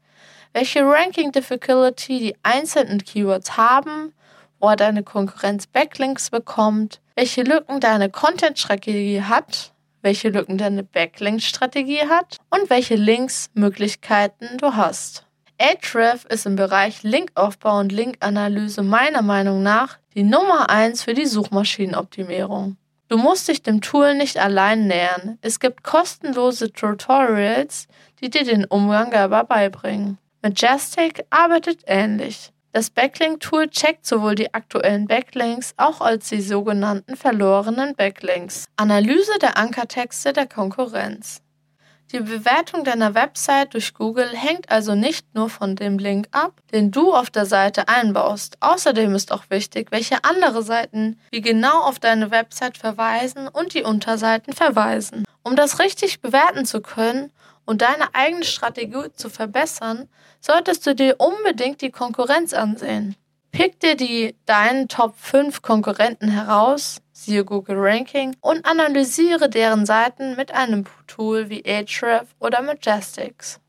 welche 0.54 0.86
Ranking 0.86 1.32
Difficulty 1.32 2.20
die 2.20 2.36
einzelnen 2.44 3.04
Keywords 3.04 3.58
haben, 3.58 4.14
wo 4.60 4.74
deine 4.74 5.04
Konkurrenz 5.04 5.68
Backlinks 5.68 6.30
bekommt, 6.30 7.02
welche 7.20 7.44
Lücken 7.44 7.82
deine 7.82 8.10
Content-Strategie 8.10 9.24
hat, 9.24 9.74
welche 10.02 10.30
Lücken 10.30 10.58
deine 10.58 10.84
Backlink-Strategie 10.84 12.08
hat 12.08 12.38
und 12.50 12.70
welche 12.70 12.96
Links-Möglichkeiten 12.96 14.58
du 14.58 14.78
hast. 14.78 15.26
Ahrefs 15.60 16.24
ist 16.24 16.46
im 16.46 16.56
Bereich 16.56 17.04
Linkaufbau 17.04 17.80
und 17.80 17.92
Linkanalyse 17.92 18.84
meiner 18.84 19.22
Meinung 19.22 19.62
nach 19.62 19.98
die 20.16 20.24
Nummer 20.24 20.70
1 20.70 21.04
für 21.04 21.14
die 21.14 21.26
Suchmaschinenoptimierung. 21.26 22.78
Du 23.10 23.18
musst 23.18 23.50
dich 23.50 23.62
dem 23.64 23.82
Tool 23.82 24.16
nicht 24.16 24.38
allein 24.38 24.88
nähern. 24.88 25.40
Es 25.42 25.60
gibt 25.60 25.84
kostenlose 25.84 26.72
Tutorials, 26.72 27.90
die 28.22 28.30
dir 28.30 28.46
den 28.46 28.64
Umgang 28.64 29.12
dabei 29.12 29.44
beibringen. 29.44 30.20
Majestic 30.42 31.26
arbeitet 31.32 31.82
ähnlich. 31.86 32.54
Das 32.72 32.92
Backlink-Tool 32.92 33.70
checkt 33.70 34.06
sowohl 34.06 34.36
die 34.36 34.54
aktuellen 34.54 35.08
Backlinks 35.08 35.74
auch 35.78 36.02
als 36.02 36.30
die 36.30 36.42
sogenannten 36.42 37.16
verlorenen 37.16 37.96
Backlinks. 37.96 38.66
Analyse 38.76 39.40
der 39.42 39.58
Ankertexte 39.58 40.34
der 40.34 40.46
Konkurrenz. 40.46 41.42
Die 42.12 42.20
Bewertung 42.20 42.84
deiner 42.84 43.16
Website 43.16 43.74
durch 43.74 43.96
Google 43.96 44.30
hängt 44.36 44.72
also 44.72 44.94
nicht 44.94 45.34
nur 45.34 45.50
von 45.50 45.76
dem 45.76 45.98
Link 45.98 46.28
ab, 46.32 46.54
den 46.72 46.92
du 46.92 47.14
auf 47.14 47.32
der 47.32 47.48
Seite 47.48 47.88
einbaust. 47.88 48.58
Außerdem 48.60 49.16
ist 49.16 49.32
auch 49.32 49.44
wichtig, 49.50 49.92
welche 49.92 50.24
andere 50.24 50.62
Seiten 50.62 51.20
wie 51.32 51.42
genau 51.42 51.82
auf 51.82 52.00
deine 52.00 52.30
Website 52.30 52.78
verweisen 52.78 53.48
und 53.48 53.74
die 53.74 53.84
Unterseiten 53.84 54.54
verweisen. 54.54 55.24
Um 55.44 55.56
das 55.56 55.80
richtig 55.80 56.22
bewerten 56.22 56.66
zu 56.66 56.82
können 56.82 57.32
und 57.70 57.84
deine 57.84 58.16
eigene 58.16 58.44
Strategie 58.44 59.14
zu 59.14 59.30
verbessern, 59.30 60.10
solltest 60.42 60.88
du 60.88 60.96
dir 60.96 61.18
unbedingt 61.20 61.82
die 61.82 61.92
Konkurrenz 61.92 62.52
ansehen. 62.52 63.16
Pick 63.52 63.80
dir 63.80 63.96
die 63.96 64.36
deinen 64.48 64.88
Top 64.88 65.14
5 65.20 65.62
Konkurrenten 65.62 66.30
heraus, 66.30 67.00
siehe 67.12 67.46
Google 67.46 67.76
Ranking, 67.78 68.36
und 68.42 68.66
analysiere 68.66 69.52
deren 69.52 69.86
Seiten 69.86 70.36
mit 70.36 70.52
einem 70.52 70.86
Tool 71.06 71.52
wie 71.52 71.64
Ahrefs 71.64 72.32
oder 72.40 72.64
Majestics. 72.64 73.60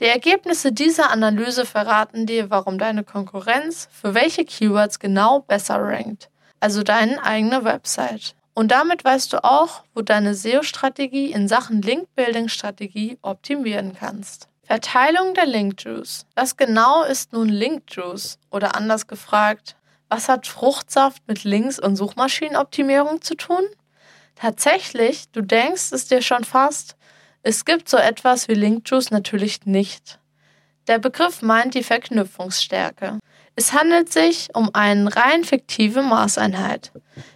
Die 0.00 0.06
Ergebnisse 0.06 0.72
dieser 0.72 1.10
Analyse 1.10 1.64
verraten 1.64 2.26
dir, 2.26 2.50
warum 2.50 2.76
deine 2.76 3.04
Konkurrenz 3.04 3.88
für 3.90 4.12
welche 4.12 4.44
Keywords 4.44 4.98
genau 4.98 5.40
besser 5.40 5.80
rankt, 5.80 6.28
also 6.60 6.82
deine 6.82 7.22
eigene 7.22 7.64
Website. 7.64 8.34
Und 8.60 8.72
damit 8.72 9.06
weißt 9.06 9.32
du 9.32 9.42
auch, 9.42 9.84
wo 9.94 10.02
deine 10.02 10.34
SEO-Strategie 10.34 11.32
in 11.32 11.48
Sachen 11.48 11.80
Link-Building-Strategie 11.80 13.16
optimieren 13.22 13.94
kannst. 13.98 14.48
Verteilung 14.64 15.32
der 15.32 15.46
Link-Juice. 15.46 16.26
Was 16.34 16.58
genau 16.58 17.02
ist 17.04 17.32
nun 17.32 17.48
Link-Juice? 17.48 18.38
Oder 18.50 18.76
anders 18.76 19.06
gefragt, 19.06 19.76
was 20.10 20.28
hat 20.28 20.46
Fruchtsaft 20.46 21.22
mit 21.26 21.44
Links- 21.44 21.78
und 21.78 21.96
Suchmaschinenoptimierung 21.96 23.22
zu 23.22 23.34
tun? 23.34 23.64
Tatsächlich, 24.34 25.30
du 25.30 25.40
denkst 25.40 25.92
es 25.92 26.08
dir 26.08 26.20
schon 26.20 26.44
fast, 26.44 26.96
es 27.42 27.64
gibt 27.64 27.88
so 27.88 27.96
etwas 27.96 28.46
wie 28.48 28.54
Link-Juice 28.54 29.10
natürlich 29.10 29.64
nicht. 29.64 30.18
Der 30.86 30.98
Begriff 30.98 31.40
meint 31.40 31.72
die 31.72 31.82
Verknüpfungsstärke. 31.82 33.20
Es 33.60 33.74
handelt 33.74 34.10
sich 34.10 34.48
um 34.54 34.70
eine 34.72 35.14
rein 35.14 35.44
fiktive 35.44 36.00
Maßeinheit. 36.00 36.92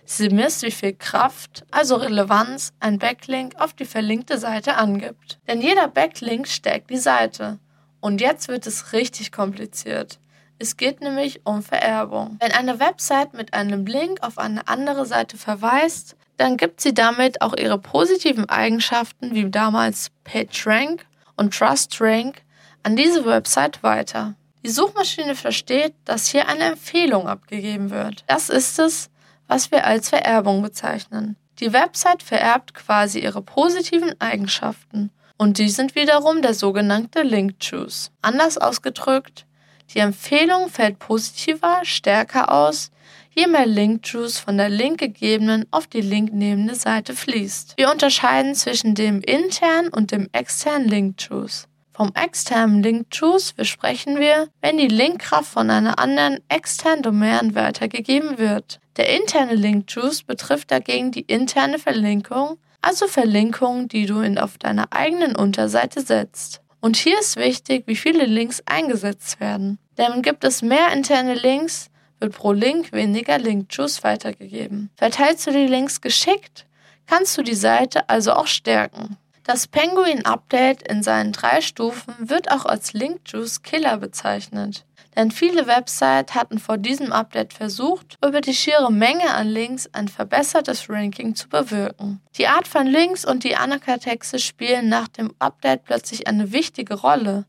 Sie 0.06 0.30
misst, 0.30 0.62
wie 0.62 0.70
viel 0.70 0.94
Kraft, 0.94 1.64
also 1.70 1.96
Relevanz, 1.96 2.72
ein 2.80 2.98
Backlink 2.98 3.60
auf 3.60 3.74
die 3.74 3.84
verlinkte 3.84 4.38
Seite 4.38 4.76
angibt. 4.76 5.38
Denn 5.46 5.60
jeder 5.60 5.86
Backlink 5.86 6.48
stärkt 6.48 6.88
die 6.88 6.96
Seite. 6.96 7.58
Und 8.00 8.22
jetzt 8.22 8.48
wird 8.48 8.66
es 8.66 8.94
richtig 8.94 9.32
kompliziert. 9.32 10.18
Es 10.58 10.78
geht 10.78 11.02
nämlich 11.02 11.42
um 11.44 11.62
Vererbung. 11.62 12.38
Wenn 12.40 12.52
eine 12.52 12.80
Website 12.80 13.34
mit 13.34 13.52
einem 13.52 13.84
Link 13.84 14.22
auf 14.22 14.38
eine 14.38 14.66
andere 14.66 15.04
Seite 15.04 15.36
verweist, 15.36 16.16
dann 16.38 16.56
gibt 16.56 16.80
sie 16.80 16.94
damit 16.94 17.42
auch 17.42 17.54
ihre 17.54 17.76
positiven 17.78 18.48
Eigenschaften 18.48 19.34
wie 19.34 19.50
damals 19.50 20.10
PageRank 20.24 21.04
und 21.36 21.52
TrustRank 21.52 22.40
an 22.82 22.96
diese 22.96 23.26
Website 23.26 23.82
weiter. 23.82 24.36
Die 24.64 24.70
Suchmaschine 24.70 25.34
versteht, 25.34 25.92
dass 26.06 26.28
hier 26.28 26.48
eine 26.48 26.64
Empfehlung 26.64 27.28
abgegeben 27.28 27.90
wird. 27.90 28.24
Das 28.28 28.48
ist 28.48 28.78
es, 28.78 29.10
was 29.46 29.70
wir 29.70 29.86
als 29.86 30.08
Vererbung 30.08 30.62
bezeichnen. 30.62 31.36
Die 31.60 31.74
Website 31.74 32.22
vererbt 32.22 32.72
quasi 32.72 33.18
ihre 33.18 33.42
positiven 33.42 34.18
Eigenschaften 34.22 35.10
und 35.36 35.58
die 35.58 35.68
sind 35.68 35.94
wiederum 35.94 36.40
der 36.40 36.54
sogenannte 36.54 37.22
Link 37.22 37.56
Juice. 37.60 38.10
Anders 38.22 38.56
ausgedrückt, 38.56 39.44
die 39.92 39.98
Empfehlung 39.98 40.70
fällt 40.70 40.98
positiver, 40.98 41.80
stärker 41.82 42.50
aus, 42.50 42.90
je 43.34 43.46
mehr 43.46 43.66
Link 43.66 44.06
Juice 44.06 44.38
von 44.38 44.56
der 44.56 44.70
Link 44.70 44.98
gegebenen 44.98 45.66
auf 45.72 45.86
die 45.86 46.00
linknehmende 46.00 46.74
Seite 46.74 47.14
fließt. 47.14 47.74
Wir 47.76 47.90
unterscheiden 47.90 48.54
zwischen 48.54 48.94
dem 48.94 49.20
internen 49.20 49.88
und 49.88 50.10
dem 50.10 50.30
externen 50.32 50.88
Link 50.88 51.20
Juice. 51.20 51.68
Vom 51.94 52.10
externen 52.14 52.82
Link 52.82 53.06
Juice 53.12 53.52
besprechen 53.52 54.18
wir, 54.18 54.48
wenn 54.60 54.78
die 54.78 54.88
Linkkraft 54.88 55.52
von 55.52 55.70
einer 55.70 56.00
anderen 56.00 56.40
externen 56.48 57.04
Domain 57.04 57.54
weitergegeben 57.54 58.36
wird. 58.36 58.80
Der 58.96 59.14
interne 59.14 59.54
Link 59.54 59.88
Juice 59.88 60.24
betrifft 60.24 60.72
dagegen 60.72 61.12
die 61.12 61.20
interne 61.20 61.78
Verlinkung, 61.78 62.58
also 62.82 63.06
Verlinkungen, 63.06 63.86
die 63.86 64.06
du 64.06 64.20
in 64.20 64.38
auf 64.38 64.58
deiner 64.58 64.92
eigenen 64.92 65.36
Unterseite 65.36 66.00
setzt. 66.00 66.60
Und 66.80 66.96
hier 66.96 67.18
ist 67.20 67.36
wichtig, 67.36 67.84
wie 67.86 67.96
viele 67.96 68.26
Links 68.26 68.60
eingesetzt 68.66 69.38
werden. 69.38 69.78
Denn 69.96 70.20
gibt 70.20 70.42
es 70.42 70.62
mehr 70.62 70.92
interne 70.92 71.34
Links, 71.34 71.90
wird 72.18 72.34
pro 72.34 72.50
Link 72.50 72.92
weniger 72.92 73.38
Link-Juice 73.38 74.02
weitergegeben. 74.02 74.90
Verteilst 74.96 75.46
du 75.46 75.52
die 75.52 75.68
Links 75.68 76.00
geschickt, 76.00 76.66
kannst 77.06 77.38
du 77.38 77.42
die 77.42 77.54
Seite 77.54 78.08
also 78.08 78.32
auch 78.32 78.48
stärken. 78.48 79.16
Das 79.46 79.66
Penguin-Update 79.66 80.88
in 80.88 81.02
seinen 81.02 81.32
drei 81.32 81.60
Stufen 81.60 82.14
wird 82.18 82.50
auch 82.50 82.64
als 82.64 82.94
Link-Juice 82.94 83.60
Killer 83.60 83.98
bezeichnet. 83.98 84.86
Denn 85.14 85.30
viele 85.30 85.66
Websites 85.66 86.34
hatten 86.34 86.58
vor 86.58 86.78
diesem 86.78 87.12
Update 87.12 87.52
versucht, 87.52 88.16
über 88.24 88.40
die 88.40 88.54
schiere 88.54 88.90
Menge 88.90 89.34
an 89.34 89.46
Links 89.46 89.86
ein 89.92 90.08
verbessertes 90.08 90.88
Ranking 90.88 91.34
zu 91.34 91.50
bewirken. 91.50 92.22
Die 92.36 92.48
Art 92.48 92.66
von 92.66 92.86
Links 92.86 93.26
und 93.26 93.44
die 93.44 93.54
Ankertexte 93.54 94.38
spielen 94.38 94.88
nach 94.88 95.08
dem 95.08 95.34
Update 95.38 95.84
plötzlich 95.84 96.26
eine 96.26 96.52
wichtige 96.52 96.94
Rolle. 96.94 97.44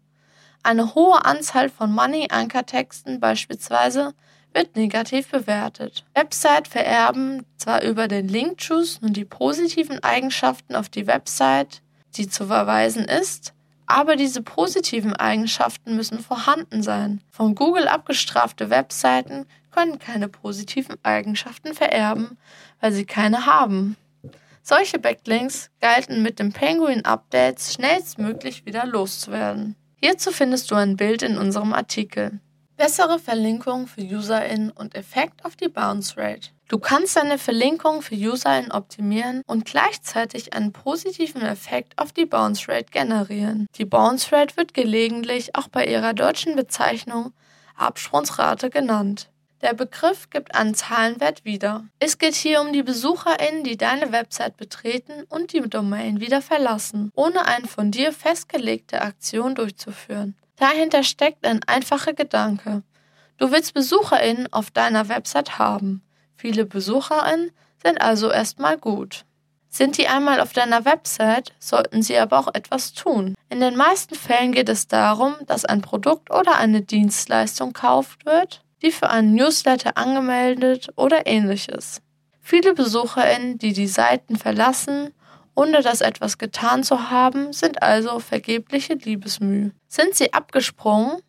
Eine 0.63 0.95
hohe 0.95 1.23
Anzahl 1.23 1.69
von 1.69 1.93
Money-Ankertexten 1.93 3.21
beispielsweise 3.21 4.13
wird 4.53 4.75
negativ 4.75 5.29
bewertet. 5.29 6.03
Website 6.13 6.67
vererben 6.67 7.45
zwar 7.57 7.83
über 7.83 8.09
den 8.09 8.27
Link-Juice 8.27 9.01
nur 9.01 9.11
die 9.11 9.25
positiven 9.25 10.03
Eigenschaften 10.03 10.75
auf 10.75 10.89
die 10.89 11.07
Website, 11.07 11.81
die 12.17 12.27
zu 12.27 12.47
verweisen 12.47 13.05
ist, 13.05 13.53
aber 13.87 14.15
diese 14.15 14.41
positiven 14.41 15.13
Eigenschaften 15.13 15.95
müssen 15.95 16.19
vorhanden 16.19 16.81
sein. 16.81 17.21
Von 17.31 17.55
Google 17.55 17.87
abgestrafte 17.87 18.69
Webseiten 18.69 19.45
können 19.71 19.99
keine 19.99 20.27
positiven 20.27 20.95
Eigenschaften 21.03 21.73
vererben, 21.73 22.37
weil 22.79 22.91
sie 22.91 23.05
keine 23.05 23.45
haben. 23.45 23.97
Solche 24.63 24.97
Backlinks 24.97 25.69
galten 25.79 26.23
mit 26.23 26.39
den 26.39 26.51
Penguin 26.51 27.05
Updates 27.05 27.73
schnellstmöglich 27.73 28.65
wieder 28.65 28.85
loszuwerden. 28.87 29.75
Hierzu 29.97 30.31
findest 30.31 30.71
du 30.71 30.75
ein 30.75 30.95
Bild 30.95 31.21
in 31.21 31.37
unserem 31.37 31.73
Artikel. 31.73 32.39
Bessere 32.75 33.19
Verlinkung 33.19 33.85
für 33.85 34.01
UserInnen 34.01 34.71
und 34.71 34.95
Effekt 34.95 35.45
auf 35.45 35.55
die 35.55 35.69
Bounce 35.69 36.17
Rate. 36.17 36.49
Du 36.67 36.79
kannst 36.79 37.15
deine 37.15 37.37
Verlinkung 37.37 38.01
für 38.01 38.15
UserInnen 38.15 38.71
optimieren 38.71 39.43
und 39.45 39.65
gleichzeitig 39.65 40.53
einen 40.53 40.71
positiven 40.71 41.43
Effekt 41.43 41.93
auf 41.97 42.11
die 42.11 42.25
Bounce 42.25 42.67
Rate 42.67 42.91
generieren. 42.91 43.67
Die 43.75 43.85
Bounce 43.85 44.31
Rate 44.31 44.57
wird 44.57 44.73
gelegentlich 44.73 45.55
auch 45.55 45.67
bei 45.67 45.85
ihrer 45.85 46.15
deutschen 46.15 46.55
Bezeichnung 46.55 47.33
Absprungsrate 47.75 48.71
genannt. 48.71 49.29
Der 49.61 49.73
Begriff 49.73 50.29
gibt 50.29 50.55
einen 50.55 50.73
Zahlenwert 50.75 51.45
wieder. 51.45 51.85
Es 51.99 52.17
geht 52.17 52.35
hier 52.35 52.61
um 52.61 52.73
die 52.73 52.83
BesucherInnen, 52.83 53.63
die 53.63 53.77
deine 53.77 54.11
Website 54.11 54.57
betreten 54.57 55.23
und 55.29 55.53
die 55.53 55.61
Domain 55.61 56.19
wieder 56.19 56.41
verlassen, 56.41 57.11
ohne 57.15 57.45
eine 57.45 57.67
von 57.67 57.91
dir 57.91 58.11
festgelegte 58.11 59.01
Aktion 59.01 59.55
durchzuführen. 59.55 60.35
Dahinter 60.57 61.03
steckt 61.03 61.45
ein 61.45 61.61
einfacher 61.67 62.13
Gedanke. 62.13 62.81
Du 63.37 63.51
willst 63.51 63.73
BesucherInnen 63.73 64.51
auf 64.51 64.71
deiner 64.71 65.09
Website 65.09 65.59
haben. 65.59 66.01
Viele 66.35 66.65
BesucherInnen 66.65 67.51
sind 67.81 68.01
also 68.01 68.31
erstmal 68.31 68.77
gut. 68.77 69.25
Sind 69.69 69.97
die 69.97 70.07
einmal 70.07 70.39
auf 70.39 70.53
deiner 70.53 70.85
Website, 70.85 71.53
sollten 71.59 72.01
sie 72.01 72.17
aber 72.17 72.39
auch 72.39 72.53
etwas 72.53 72.93
tun. 72.93 73.35
In 73.49 73.59
den 73.59 73.75
meisten 73.75 74.15
Fällen 74.15 74.53
geht 74.53 74.69
es 74.69 74.87
darum, 74.87 75.35
dass 75.47 75.65
ein 75.65 75.81
Produkt 75.81 76.31
oder 76.31 76.57
eine 76.57 76.81
Dienstleistung 76.81 77.73
gekauft 77.73 78.25
wird, 78.25 78.61
die 78.81 78.91
für 78.91 79.09
einen 79.09 79.35
Newsletter 79.35 79.97
angemeldet 79.97 80.89
oder 80.95 81.27
ähnliches. 81.27 82.01
Viele 82.41 82.73
BesucherInnen, 82.73 83.57
die 83.57 83.73
die 83.73 83.87
Seiten 83.87 84.37
verlassen 84.37 85.11
ohne 85.55 85.81
das 85.81 86.01
etwas 86.01 86.37
getan 86.37 86.83
zu 86.83 87.09
haben, 87.09 87.53
sind 87.53 87.81
also 87.81 88.19
vergebliche 88.19 88.93
Liebesmüh. 88.93 89.71
Sind 89.87 90.13
sie 90.13 90.33
abgesprungen? 90.33 91.21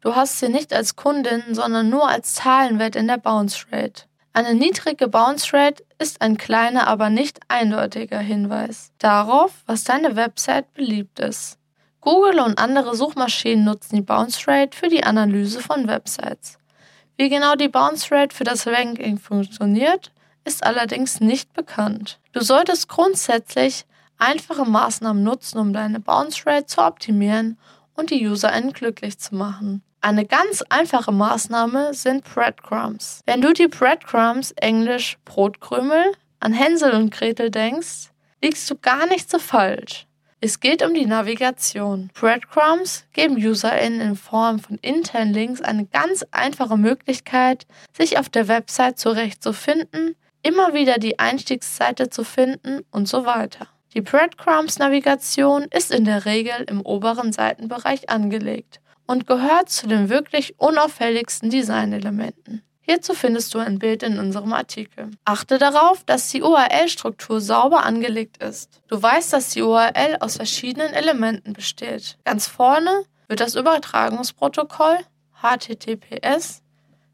Du 0.00 0.16
hast 0.16 0.40
sie 0.40 0.48
nicht 0.48 0.72
als 0.72 0.96
Kundin, 0.96 1.42
sondern 1.52 1.88
nur 1.88 2.08
als 2.08 2.34
Zahlenwert 2.34 2.96
in 2.96 3.06
der 3.06 3.18
Bounce 3.18 3.66
Rate. 3.70 4.04
Eine 4.38 4.54
niedrige 4.54 5.08
Bounce 5.08 5.52
Rate 5.52 5.84
ist 5.98 6.20
ein 6.20 6.36
kleiner, 6.36 6.86
aber 6.86 7.10
nicht 7.10 7.40
eindeutiger 7.48 8.20
Hinweis 8.20 8.92
darauf, 8.98 9.64
was 9.66 9.82
deine 9.82 10.14
Website 10.14 10.72
beliebt 10.74 11.18
ist. 11.18 11.58
Google 12.00 12.38
und 12.38 12.56
andere 12.56 12.94
Suchmaschinen 12.94 13.64
nutzen 13.64 13.96
die 13.96 14.02
Bounce 14.02 14.46
Rate 14.46 14.76
für 14.76 14.86
die 14.86 15.02
Analyse 15.02 15.60
von 15.60 15.88
Websites. 15.88 16.56
Wie 17.16 17.28
genau 17.28 17.56
die 17.56 17.66
Bounce 17.66 18.14
Rate 18.14 18.32
für 18.32 18.44
das 18.44 18.68
Ranking 18.68 19.18
funktioniert, 19.18 20.12
ist 20.44 20.62
allerdings 20.62 21.20
nicht 21.20 21.52
bekannt. 21.52 22.20
Du 22.30 22.40
solltest 22.40 22.88
grundsätzlich 22.88 23.86
einfache 24.18 24.64
Maßnahmen 24.64 25.24
nutzen, 25.24 25.58
um 25.58 25.72
deine 25.72 25.98
Bounce 25.98 26.46
Rate 26.46 26.66
zu 26.66 26.80
optimieren 26.80 27.58
und 27.96 28.10
die 28.10 28.24
UserInnen 28.24 28.72
glücklich 28.72 29.18
zu 29.18 29.34
machen. 29.34 29.82
Eine 30.00 30.24
ganz 30.24 30.62
einfache 30.68 31.10
Maßnahme 31.10 31.92
sind 31.92 32.22
Breadcrumbs. 32.22 33.20
Wenn 33.26 33.40
du 33.40 33.52
die 33.52 33.66
Breadcrumbs, 33.66 34.52
englisch 34.52 35.18
Brotkrümel, 35.24 36.12
an 36.38 36.52
Hänsel 36.52 36.92
und 36.92 37.10
Gretel 37.10 37.50
denkst, 37.50 38.10
liegst 38.40 38.70
du 38.70 38.76
gar 38.76 39.08
nicht 39.08 39.28
so 39.28 39.40
falsch. 39.40 40.06
Es 40.40 40.60
geht 40.60 40.84
um 40.84 40.94
die 40.94 41.04
Navigation. 41.04 42.10
Breadcrumbs 42.14 43.06
geben 43.12 43.44
UserInnen 43.44 44.00
in 44.00 44.14
Form 44.14 44.60
von 44.60 44.78
internen 44.82 45.34
Links 45.34 45.60
eine 45.62 45.86
ganz 45.86 46.24
einfache 46.30 46.76
Möglichkeit, 46.76 47.66
sich 47.92 48.18
auf 48.18 48.28
der 48.28 48.46
Website 48.46 49.00
zurechtzufinden 49.00 50.14
immer 50.44 50.74
wieder 50.74 50.98
die 50.98 51.18
Einstiegsseite 51.18 52.08
zu 52.08 52.22
finden 52.22 52.84
und 52.92 53.08
so 53.08 53.26
weiter. 53.26 53.66
Die 53.94 54.00
Breadcrumbs-Navigation 54.00 55.66
ist 55.76 55.90
in 55.90 56.04
der 56.04 56.24
Regel 56.24 56.64
im 56.68 56.82
oberen 56.82 57.32
Seitenbereich 57.32 58.08
angelegt 58.08 58.80
und 59.08 59.26
gehört 59.26 59.70
zu 59.70 59.88
den 59.88 60.08
wirklich 60.10 60.60
unauffälligsten 60.60 61.50
Designelementen. 61.50 62.62
Hierzu 62.82 63.14
findest 63.14 63.52
du 63.52 63.58
ein 63.58 63.78
Bild 63.78 64.02
in 64.02 64.18
unserem 64.18 64.52
Artikel. 64.52 65.10
Achte 65.24 65.58
darauf, 65.58 66.04
dass 66.04 66.30
die 66.30 66.42
URL-Struktur 66.42 67.40
sauber 67.40 67.84
angelegt 67.84 68.42
ist. 68.42 68.80
Du 68.86 69.02
weißt, 69.02 69.32
dass 69.32 69.50
die 69.50 69.62
URL 69.62 70.16
aus 70.20 70.36
verschiedenen 70.36 70.94
Elementen 70.94 71.52
besteht. 71.52 72.16
Ganz 72.24 72.46
vorne 72.46 73.04
wird 73.26 73.40
das 73.40 73.56
Übertragungsprotokoll 73.56 74.98
HTTPS, 75.42 76.62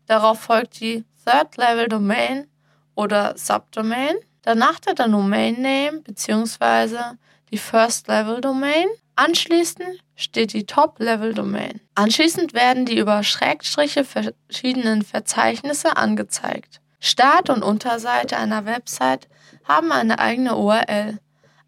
darauf 0.06 0.40
folgt 0.40 0.80
die 0.80 1.04
Third 1.24 1.56
Level 1.56 1.88
Domain 1.88 2.46
oder 2.94 3.36
Subdomain. 3.36 4.16
Danach 4.42 4.78
der 4.80 4.94
Domain 4.94 5.60
Name 5.60 6.02
bzw. 6.02 7.16
die 7.50 7.58
First 7.58 8.08
Level 8.08 8.40
Domain. 8.40 8.86
Anschließend 9.16 10.03
steht 10.16 10.52
die 10.52 10.66
Top 10.66 10.98
Level 10.98 11.34
Domain. 11.34 11.80
Anschließend 11.94 12.54
werden 12.54 12.86
die 12.86 12.98
über 12.98 13.22
Schrägstriche 13.22 14.04
verschiedenen 14.04 15.02
Verzeichnisse 15.02 15.96
angezeigt. 15.96 16.80
Start- 17.00 17.50
und 17.50 17.62
Unterseite 17.62 18.36
einer 18.36 18.64
Website 18.64 19.28
haben 19.64 19.92
eine 19.92 20.18
eigene 20.18 20.56
URL, 20.56 21.18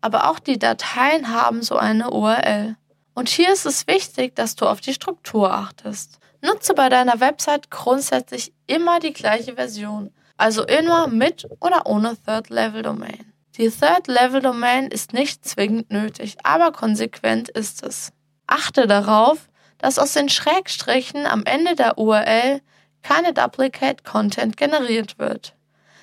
aber 0.01 0.31
auch 0.31 0.39
die 0.39 0.59
Dateien 0.59 1.31
haben 1.31 1.63
so 1.63 1.77
eine 1.77 2.11
URL. 2.11 2.77
Und 3.15 3.29
hier 3.29 3.53
ist 3.53 3.67
es 3.67 3.87
wichtig, 3.87 4.35
dass 4.37 4.57
du 4.57 4.67
auf 4.67 4.81
die 4.81 4.95
Struktur 4.95 5.53
achtest. 5.53 6.19
Nutze 6.43 6.75
bei 6.75 6.89
deiner 6.89 7.21
Website 7.21 7.71
grundsätzlich 7.71 8.53
immer 8.67 9.01
die 9.01 9.13
gleiche 9.13 9.55
Version, 9.55 10.11
also 10.37 10.65
immer 10.65 11.09
mit 11.09 11.47
oder 11.61 11.87
ohne 11.87 12.17
Third 12.25 12.51
Level 12.51 12.83
Domain. 12.83 13.33
Die 13.57 13.71
Third 13.71 14.07
Level 14.07 14.43
Domain 14.43 14.89
ist 14.89 15.15
nicht 15.15 15.47
zwingend 15.47 15.91
nötig, 15.91 16.37
aber 16.43 16.73
konsequent 16.73 17.49
ist 17.49 17.83
es. 17.83 18.13
Achte 18.47 18.87
darauf, 18.87 19.49
dass 19.79 19.99
aus 19.99 20.13
den 20.13 20.29
Schrägstrichen 20.29 21.27
am 21.27 21.45
Ende 21.45 21.75
der 21.75 21.99
URL 21.99 22.61
keine 23.03 23.33
Duplicate 23.33 24.05
Content 24.05 24.57
generiert 24.57 25.19
wird. 25.19 25.55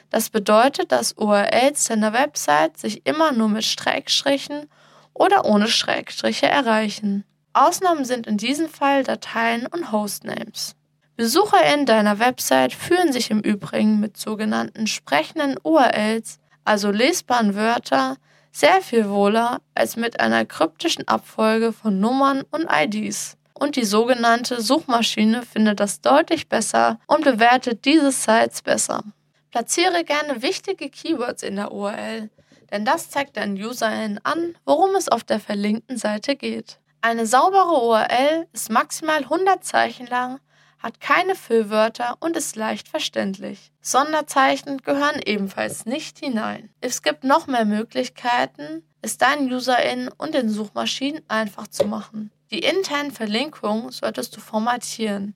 Das 0.10 0.30
bedeutet, 0.30 0.92
dass 0.92 1.14
URLs 1.14 1.86
deiner 1.86 2.14
Website 2.14 2.78
sich 2.78 3.06
immer 3.06 3.32
nur 3.32 3.50
mit 3.50 3.64
Schrägstrichen 3.64 4.70
oder 5.14 5.46
ohne 5.46 5.68
Schrägstriche 5.68 6.48
erreichen. 6.48 7.24
Ausnahmen 7.54 8.06
sind 8.06 8.28
in 8.28 8.38
diesem 8.38 8.70
Fall 8.70 9.04
Dateien 9.04 9.66
und 9.68 9.92
Hostnames. 9.92 10.76
BesucherInnen 11.16 11.86
deiner 11.86 12.20
Website 12.20 12.74
fühlen 12.74 13.12
sich 13.12 13.30
im 13.30 13.40
Übrigen 13.40 14.00
mit 14.00 14.18
sogenannten 14.18 14.88
sprechenden 14.88 15.58
URLs, 15.62 16.40
also 16.64 16.90
lesbaren 16.90 17.56
Wörter, 17.56 18.18
sehr 18.54 18.82
viel 18.82 19.10
wohler 19.10 19.62
als 19.74 19.98
mit 19.98 20.20
einer 20.20 20.46
kryptischen 20.46 21.08
Abfolge 21.08 21.74
von 21.74 22.00
Nummern 22.00 22.44
und 22.52 22.68
IDs. 22.72 23.36
Und 23.54 23.76
die 23.76 23.84
sogenannte 23.84 24.62
Suchmaschine 24.62 25.44
findet 25.44 25.80
das 25.80 26.02
deutlich 26.02 26.48
besser 26.48 27.00
und 27.08 27.24
bewertet 27.24 27.86
diese 27.86 28.12
Sites 28.12 28.62
besser. 28.62 29.04
Platziere 29.52 30.04
gerne 30.04 30.42
wichtige 30.42 30.90
Keywords 30.90 31.44
in 31.44 31.56
der 31.56 31.72
URL, 31.72 32.30
denn 32.72 32.86
das 32.86 33.10
zeigt 33.10 33.38
deinen 33.38 33.62
UserInnen 33.62 34.20
an, 34.24 34.56
worum 34.66 34.96
es 34.96 35.10
auf 35.10 35.24
der 35.24 35.40
verlinkten 35.40 35.98
Seite 35.98 36.36
geht. 36.36 36.80
Eine 37.02 37.26
saubere 37.26 37.84
URL 37.84 38.48
ist 38.54 38.72
maximal 38.72 39.24
100 39.24 39.64
Zeichen 39.64 40.08
lang, 40.08 40.40
hat 40.80 41.00
keine 41.00 41.36
Füllwörter 41.36 42.18
und 42.20 42.38
ist 42.38 42.56
leicht 42.56 42.88
verständlich. 42.88 43.73
Sonderzeichen 43.86 44.78
gehören 44.78 45.22
ebenfalls 45.26 45.86
nicht 45.86 46.18
hinein. 46.20 46.70
Es 46.80 47.02
gibt 47.02 47.26
noch 47.26 47.48
mehr 47.48 47.66
Möglichkeiten, 47.66 48.82
es 49.02 49.18
deinen 49.18 49.52
UserInnen 49.52 50.10
und 50.18 50.34
den 50.34 50.50
Suchmaschinen 50.50 51.22
einfach 51.28 51.68
zu 51.68 51.86
machen. 51.86 52.32
Die 52.50 52.60
internen 52.60 53.12
Verlinkungen 53.12 53.92
solltest 53.92 54.36
du 54.38 54.40
formatieren. 54.40 55.36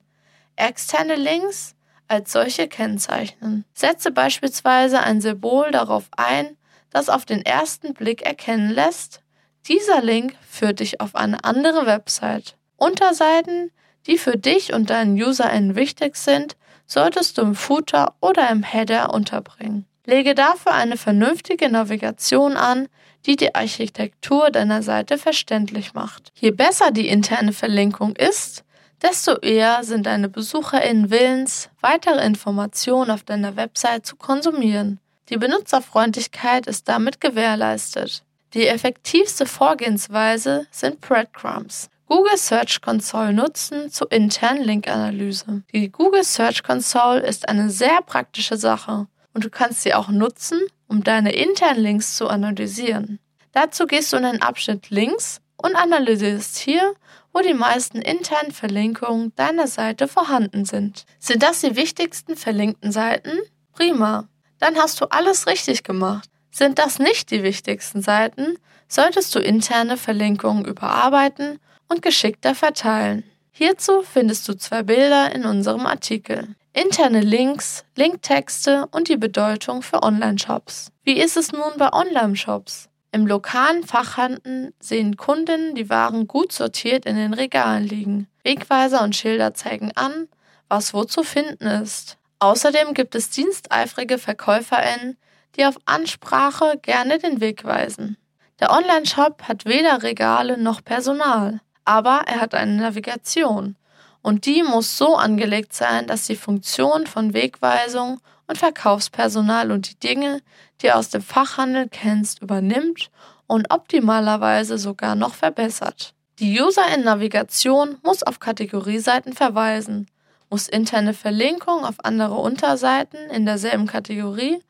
Externe 0.56 1.14
Links 1.14 1.76
als 2.08 2.32
solche 2.32 2.68
kennzeichnen. 2.68 3.66
Setze 3.74 4.10
beispielsweise 4.10 5.00
ein 5.00 5.20
Symbol 5.20 5.70
darauf 5.70 6.08
ein, 6.16 6.56
das 6.88 7.10
auf 7.10 7.26
den 7.26 7.44
ersten 7.44 7.92
Blick 7.92 8.22
erkennen 8.22 8.70
lässt, 8.70 9.20
dieser 9.66 10.00
Link 10.00 10.34
führt 10.48 10.80
dich 10.80 11.02
auf 11.02 11.14
eine 11.14 11.44
andere 11.44 11.84
Website. 11.84 12.56
Unterseiten, 12.76 13.70
die 14.06 14.16
für 14.16 14.38
dich 14.38 14.72
und 14.72 14.88
deinen 14.88 15.20
UserInnen 15.20 15.76
wichtig 15.76 16.16
sind, 16.16 16.56
solltest 16.88 17.38
du 17.38 17.42
im 17.42 17.54
Footer 17.54 18.14
oder 18.20 18.50
im 18.50 18.64
Header 18.64 19.14
unterbringen. 19.14 19.86
Lege 20.06 20.34
dafür 20.34 20.72
eine 20.72 20.96
vernünftige 20.96 21.68
Navigation 21.68 22.56
an, 22.56 22.88
die 23.26 23.36
die 23.36 23.54
Architektur 23.54 24.50
deiner 24.50 24.82
Seite 24.82 25.18
verständlich 25.18 25.92
macht. 25.94 26.32
Je 26.34 26.50
besser 26.50 26.90
die 26.90 27.08
interne 27.08 27.52
Verlinkung 27.52 28.16
ist, 28.16 28.64
desto 29.02 29.36
eher 29.36 29.84
sind 29.84 30.06
deine 30.06 30.28
BesucherInnen 30.28 31.10
willens, 31.10 31.68
weitere 31.80 32.24
Informationen 32.24 33.10
auf 33.10 33.22
deiner 33.22 33.56
Website 33.56 34.06
zu 34.06 34.16
konsumieren. 34.16 34.98
Die 35.28 35.36
Benutzerfreundlichkeit 35.36 36.66
ist 36.66 36.88
damit 36.88 37.20
gewährleistet. 37.20 38.24
Die 38.54 38.66
effektivste 38.66 39.44
Vorgehensweise 39.44 40.66
sind 40.70 41.02
Breadcrumbs. 41.02 41.90
Google 42.08 42.38
Search 42.38 42.80
Console 42.80 43.34
nutzen 43.34 43.90
zur 43.90 44.10
internen 44.10 44.64
Linkanalyse. 44.64 45.62
Die 45.74 45.92
Google 45.92 46.24
Search 46.24 46.62
Console 46.62 47.20
ist 47.20 47.46
eine 47.50 47.68
sehr 47.68 48.00
praktische 48.00 48.56
Sache 48.56 49.08
und 49.34 49.44
du 49.44 49.50
kannst 49.50 49.82
sie 49.82 49.92
auch 49.92 50.08
nutzen, 50.08 50.58
um 50.86 51.04
deine 51.04 51.34
internen 51.34 51.82
Links 51.82 52.16
zu 52.16 52.28
analysieren. 52.28 53.18
Dazu 53.52 53.86
gehst 53.86 54.10
du 54.10 54.16
in 54.16 54.22
den 54.22 54.40
Abschnitt 54.40 54.88
Links 54.88 55.42
und 55.58 55.76
analysierst 55.76 56.56
hier, 56.56 56.94
wo 57.34 57.40
die 57.40 57.52
meisten 57.52 58.00
internen 58.00 58.52
Verlinkungen 58.52 59.34
deiner 59.36 59.66
Seite 59.66 60.08
vorhanden 60.08 60.64
sind. 60.64 61.04
Sind 61.18 61.42
das 61.42 61.60
die 61.60 61.76
wichtigsten 61.76 62.36
verlinkten 62.36 62.90
Seiten? 62.90 63.38
Prima. 63.74 64.28
Dann 64.58 64.76
hast 64.76 65.02
du 65.02 65.04
alles 65.10 65.46
richtig 65.46 65.84
gemacht. 65.84 66.30
Sind 66.50 66.78
das 66.78 66.98
nicht 66.98 67.30
die 67.30 67.42
wichtigsten 67.42 68.00
Seiten, 68.00 68.56
solltest 68.88 69.34
du 69.34 69.40
interne 69.40 69.98
Verlinkungen 69.98 70.64
überarbeiten 70.64 71.60
und 71.88 72.02
geschickter 72.02 72.54
verteilen. 72.54 73.24
Hierzu 73.50 74.02
findest 74.02 74.48
du 74.48 74.54
zwei 74.54 74.82
Bilder 74.82 75.34
in 75.34 75.44
unserem 75.44 75.86
Artikel. 75.86 76.54
Interne 76.72 77.20
Links, 77.20 77.84
Linktexte 77.96 78.86
und 78.92 79.08
die 79.08 79.16
Bedeutung 79.16 79.82
für 79.82 80.02
Online-Shops. 80.02 80.92
Wie 81.02 81.18
ist 81.20 81.36
es 81.36 81.50
nun 81.50 81.72
bei 81.76 81.92
Online-Shops? 81.92 82.88
Im 83.10 83.26
lokalen 83.26 83.84
Fachhandel 83.84 84.74
sehen 84.78 85.16
Kunden 85.16 85.74
die 85.74 85.88
Waren 85.90 86.28
gut 86.28 86.52
sortiert 86.52 87.06
in 87.06 87.16
den 87.16 87.34
Regalen 87.34 87.84
liegen. 87.84 88.28
Wegweiser 88.44 89.02
und 89.02 89.16
Schilder 89.16 89.54
zeigen 89.54 89.90
an, 89.96 90.28
was 90.68 90.94
wo 90.94 91.04
zu 91.04 91.22
finden 91.22 91.66
ist. 91.66 92.18
Außerdem 92.38 92.94
gibt 92.94 93.14
es 93.14 93.30
diensteifrige 93.30 94.18
VerkäuferInnen, 94.18 95.16
die 95.56 95.64
auf 95.64 95.78
Ansprache 95.86 96.78
gerne 96.80 97.18
den 97.18 97.40
Weg 97.40 97.64
weisen. 97.64 98.16
Der 98.60 98.70
Online-Shop 98.70 99.42
hat 99.44 99.64
weder 99.64 100.02
Regale 100.02 100.58
noch 100.58 100.84
Personal, 100.84 101.60
aber 101.88 102.24
er 102.26 102.42
hat 102.42 102.54
eine 102.54 102.76
Navigation 102.76 103.74
und 104.20 104.44
die 104.44 104.62
muss 104.62 104.98
so 104.98 105.16
angelegt 105.16 105.72
sein, 105.72 106.06
dass 106.06 106.26
die 106.26 106.36
Funktion 106.36 107.06
von 107.06 107.32
Wegweisung 107.32 108.20
und 108.46 108.58
Verkaufspersonal 108.58 109.72
und 109.72 109.90
die 109.90 109.98
Dinge, 109.98 110.42
die 110.82 110.92
aus 110.92 111.08
dem 111.08 111.22
Fachhandel 111.22 111.88
kennst, 111.88 112.42
übernimmt 112.42 113.10
und 113.46 113.72
optimalerweise 113.72 114.76
sogar 114.76 115.14
noch 115.14 115.32
verbessert. 115.32 116.12
Die 116.40 116.60
User 116.60 116.84
in 116.94 117.04
Navigation 117.04 117.96
muss 118.02 118.22
auf 118.22 118.38
Kategorieseiten 118.38 119.32
verweisen, 119.32 120.08
muss 120.50 120.68
interne 120.68 121.14
Verlinkungen 121.14 121.86
auf 121.86 122.04
andere 122.04 122.34
Unterseiten 122.34 123.30
in 123.30 123.46
derselben 123.46 123.86
Kategorie 123.86 124.62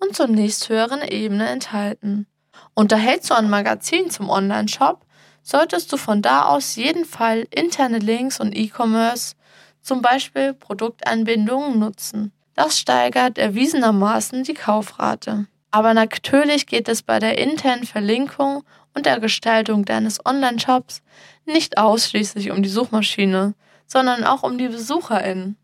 und 0.00 0.16
zur 0.16 0.26
nächsthöheren 0.26 1.02
Ebene 1.02 1.48
enthalten. 1.48 2.26
Unterhältst 2.74 3.30
du 3.30 3.34
ein 3.34 3.48
Magazin 3.48 4.10
zum 4.10 4.28
Online-Shop, 4.28 5.03
solltest 5.44 5.92
du 5.92 5.96
von 5.96 6.22
da 6.22 6.46
aus 6.46 6.74
jeden 6.74 7.04
Fall 7.04 7.46
interne 7.50 7.98
Links 7.98 8.40
und 8.40 8.56
E-Commerce, 8.56 9.36
zum 9.80 10.02
Beispiel 10.02 10.54
Produkteinbindungen, 10.54 11.78
nutzen. 11.78 12.32
Das 12.54 12.78
steigert 12.78 13.38
erwiesenermaßen 13.38 14.42
die 14.42 14.54
Kaufrate. 14.54 15.46
Aber 15.70 15.92
natürlich 15.92 16.66
geht 16.66 16.88
es 16.88 17.02
bei 17.02 17.18
der 17.18 17.38
internen 17.38 17.84
Verlinkung 17.84 18.64
und 18.94 19.06
der 19.06 19.20
Gestaltung 19.20 19.84
deines 19.84 20.24
Online-Shops 20.24 21.02
nicht 21.46 21.78
ausschließlich 21.78 22.50
um 22.50 22.62
die 22.62 22.68
Suchmaschine, 22.68 23.54
sondern 23.86 24.24
auch 24.24 24.42
um 24.42 24.56
die 24.56 24.68
BesucherInnen. 24.68 25.56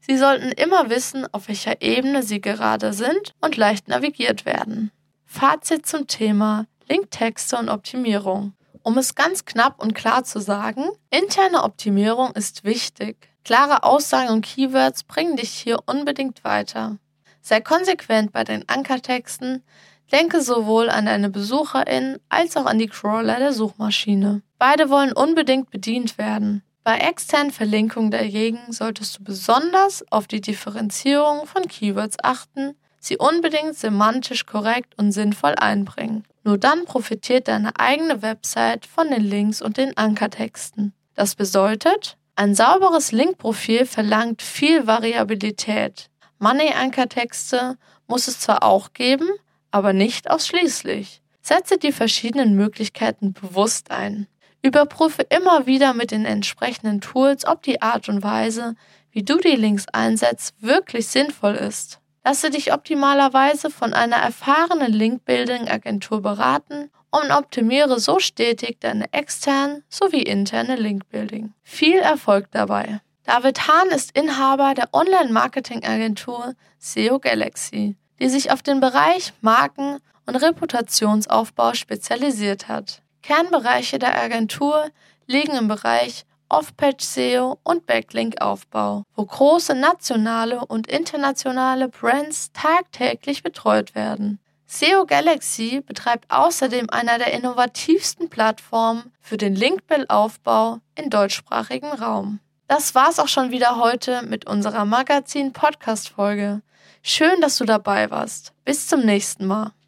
Sie 0.00 0.16
sollten 0.16 0.52
immer 0.52 0.88
wissen, 0.90 1.26
auf 1.32 1.48
welcher 1.48 1.82
Ebene 1.82 2.22
Sie 2.22 2.40
gerade 2.40 2.92
sind 2.92 3.34
und 3.40 3.56
leicht 3.56 3.88
navigiert 3.88 4.46
werden. 4.46 4.90
Fazit 5.26 5.86
zum 5.86 6.06
Thema 6.06 6.66
Linktexte 6.88 7.58
und 7.58 7.68
Optimierung. 7.68 8.54
Um 8.88 8.96
es 8.96 9.14
ganz 9.14 9.44
knapp 9.44 9.82
und 9.82 9.94
klar 9.94 10.24
zu 10.24 10.40
sagen, 10.40 10.88
interne 11.10 11.62
Optimierung 11.62 12.30
ist 12.32 12.64
wichtig. 12.64 13.28
Klare 13.44 13.82
Aussagen 13.82 14.30
und 14.30 14.46
Keywords 14.46 15.04
bringen 15.04 15.36
dich 15.36 15.50
hier 15.50 15.80
unbedingt 15.84 16.42
weiter. 16.42 16.96
Sei 17.42 17.60
konsequent 17.60 18.32
bei 18.32 18.44
den 18.44 18.66
Ankertexten, 18.66 19.62
denke 20.10 20.40
sowohl 20.40 20.88
an 20.88 21.04
deine 21.04 21.28
BesucherInnen 21.28 22.16
als 22.30 22.56
auch 22.56 22.64
an 22.64 22.78
die 22.78 22.86
Crawler 22.86 23.38
der 23.38 23.52
Suchmaschine. 23.52 24.40
Beide 24.58 24.88
wollen 24.88 25.12
unbedingt 25.12 25.68
bedient 25.68 26.16
werden. 26.16 26.62
Bei 26.82 26.96
externen 26.96 27.50
Verlinkungen 27.50 28.10
dagegen 28.10 28.72
solltest 28.72 29.18
du 29.18 29.22
besonders 29.22 30.02
auf 30.10 30.26
die 30.26 30.40
Differenzierung 30.40 31.44
von 31.44 31.68
Keywords 31.68 32.16
achten, 32.22 32.74
sie 33.08 33.16
unbedingt 33.16 33.76
semantisch 33.76 34.46
korrekt 34.46 34.94
und 34.96 35.12
sinnvoll 35.12 35.54
einbringen. 35.56 36.24
Nur 36.44 36.58
dann 36.58 36.84
profitiert 36.84 37.48
deine 37.48 37.78
eigene 37.78 38.22
Website 38.22 38.86
von 38.86 39.10
den 39.10 39.22
Links 39.22 39.60
und 39.60 39.76
den 39.76 39.96
Ankertexten. 39.96 40.92
Das 41.14 41.34
bedeutet, 41.34 42.16
ein 42.36 42.54
sauberes 42.54 43.10
Linkprofil 43.10 43.84
verlangt 43.84 44.42
viel 44.42 44.86
Variabilität. 44.86 46.08
Money-Ankertexte 46.38 47.76
muss 48.06 48.28
es 48.28 48.38
zwar 48.38 48.62
auch 48.62 48.92
geben, 48.92 49.28
aber 49.72 49.92
nicht 49.92 50.30
ausschließlich. 50.30 51.20
Setze 51.42 51.78
die 51.78 51.92
verschiedenen 51.92 52.54
Möglichkeiten 52.54 53.32
bewusst 53.32 53.90
ein. 53.90 54.28
Überprüfe 54.62 55.22
immer 55.22 55.66
wieder 55.66 55.94
mit 55.94 56.10
den 56.10 56.24
entsprechenden 56.24 57.00
Tools, 57.00 57.44
ob 57.44 57.62
die 57.62 57.82
Art 57.82 58.08
und 58.08 58.22
Weise, 58.22 58.74
wie 59.10 59.22
du 59.22 59.38
die 59.38 59.56
Links 59.56 59.86
einsetzt, 59.92 60.54
wirklich 60.60 61.08
sinnvoll 61.08 61.54
ist. 61.54 62.00
Lasse 62.28 62.50
dich 62.50 62.74
optimalerweise 62.74 63.70
von 63.70 63.94
einer 63.94 64.16
erfahrenen 64.16 64.92
Link-Building-Agentur 64.92 66.20
beraten 66.20 66.90
und 67.10 67.30
optimiere 67.30 67.98
so 68.00 68.18
stetig 68.18 68.76
deine 68.80 69.10
externe 69.14 69.82
sowie 69.88 70.24
interne 70.24 70.76
Link-Building. 70.76 71.54
Viel 71.62 71.96
Erfolg 72.00 72.48
dabei! 72.50 73.00
David 73.24 73.66
Hahn 73.66 73.88
ist 73.88 74.14
Inhaber 74.14 74.74
der 74.74 74.90
Online-Marketing-Agentur 74.92 76.52
SEO 76.78 77.18
Galaxy, 77.18 77.96
die 78.20 78.28
sich 78.28 78.50
auf 78.50 78.60
den 78.60 78.80
Bereich 78.80 79.32
Marken- 79.40 79.96
und 80.26 80.36
Reputationsaufbau 80.36 81.72
spezialisiert 81.72 82.68
hat. 82.68 83.00
Kernbereiche 83.22 83.98
der 83.98 84.22
Agentur 84.22 84.90
liegen 85.26 85.56
im 85.56 85.66
Bereich 85.68 86.26
Off-Page-SEO 86.48 87.58
und 87.62 87.86
Backlink-Aufbau, 87.86 89.04
wo 89.14 89.24
große 89.24 89.74
nationale 89.74 90.64
und 90.64 90.86
internationale 90.86 91.88
Brands 91.88 92.52
tagtäglich 92.52 93.42
betreut 93.42 93.94
werden. 93.94 94.38
SEO 94.66 95.06
Galaxy 95.06 95.80
betreibt 95.80 96.30
außerdem 96.30 96.90
einer 96.90 97.18
der 97.18 97.32
innovativsten 97.32 98.28
Plattformen 98.28 99.12
für 99.20 99.38
den 99.38 99.54
Linkbill-Aufbau 99.54 100.80
im 100.94 101.08
deutschsprachigen 101.08 101.90
Raum. 101.92 102.40
Das 102.66 102.94
war's 102.94 103.18
auch 103.18 103.28
schon 103.28 103.50
wieder 103.50 103.78
heute 103.78 104.22
mit 104.22 104.46
unserer 104.46 104.84
Magazin-Podcast-Folge. 104.84 106.60
Schön, 107.02 107.40
dass 107.40 107.56
du 107.56 107.64
dabei 107.64 108.10
warst. 108.10 108.52
Bis 108.66 108.86
zum 108.86 109.00
nächsten 109.00 109.46
Mal. 109.46 109.72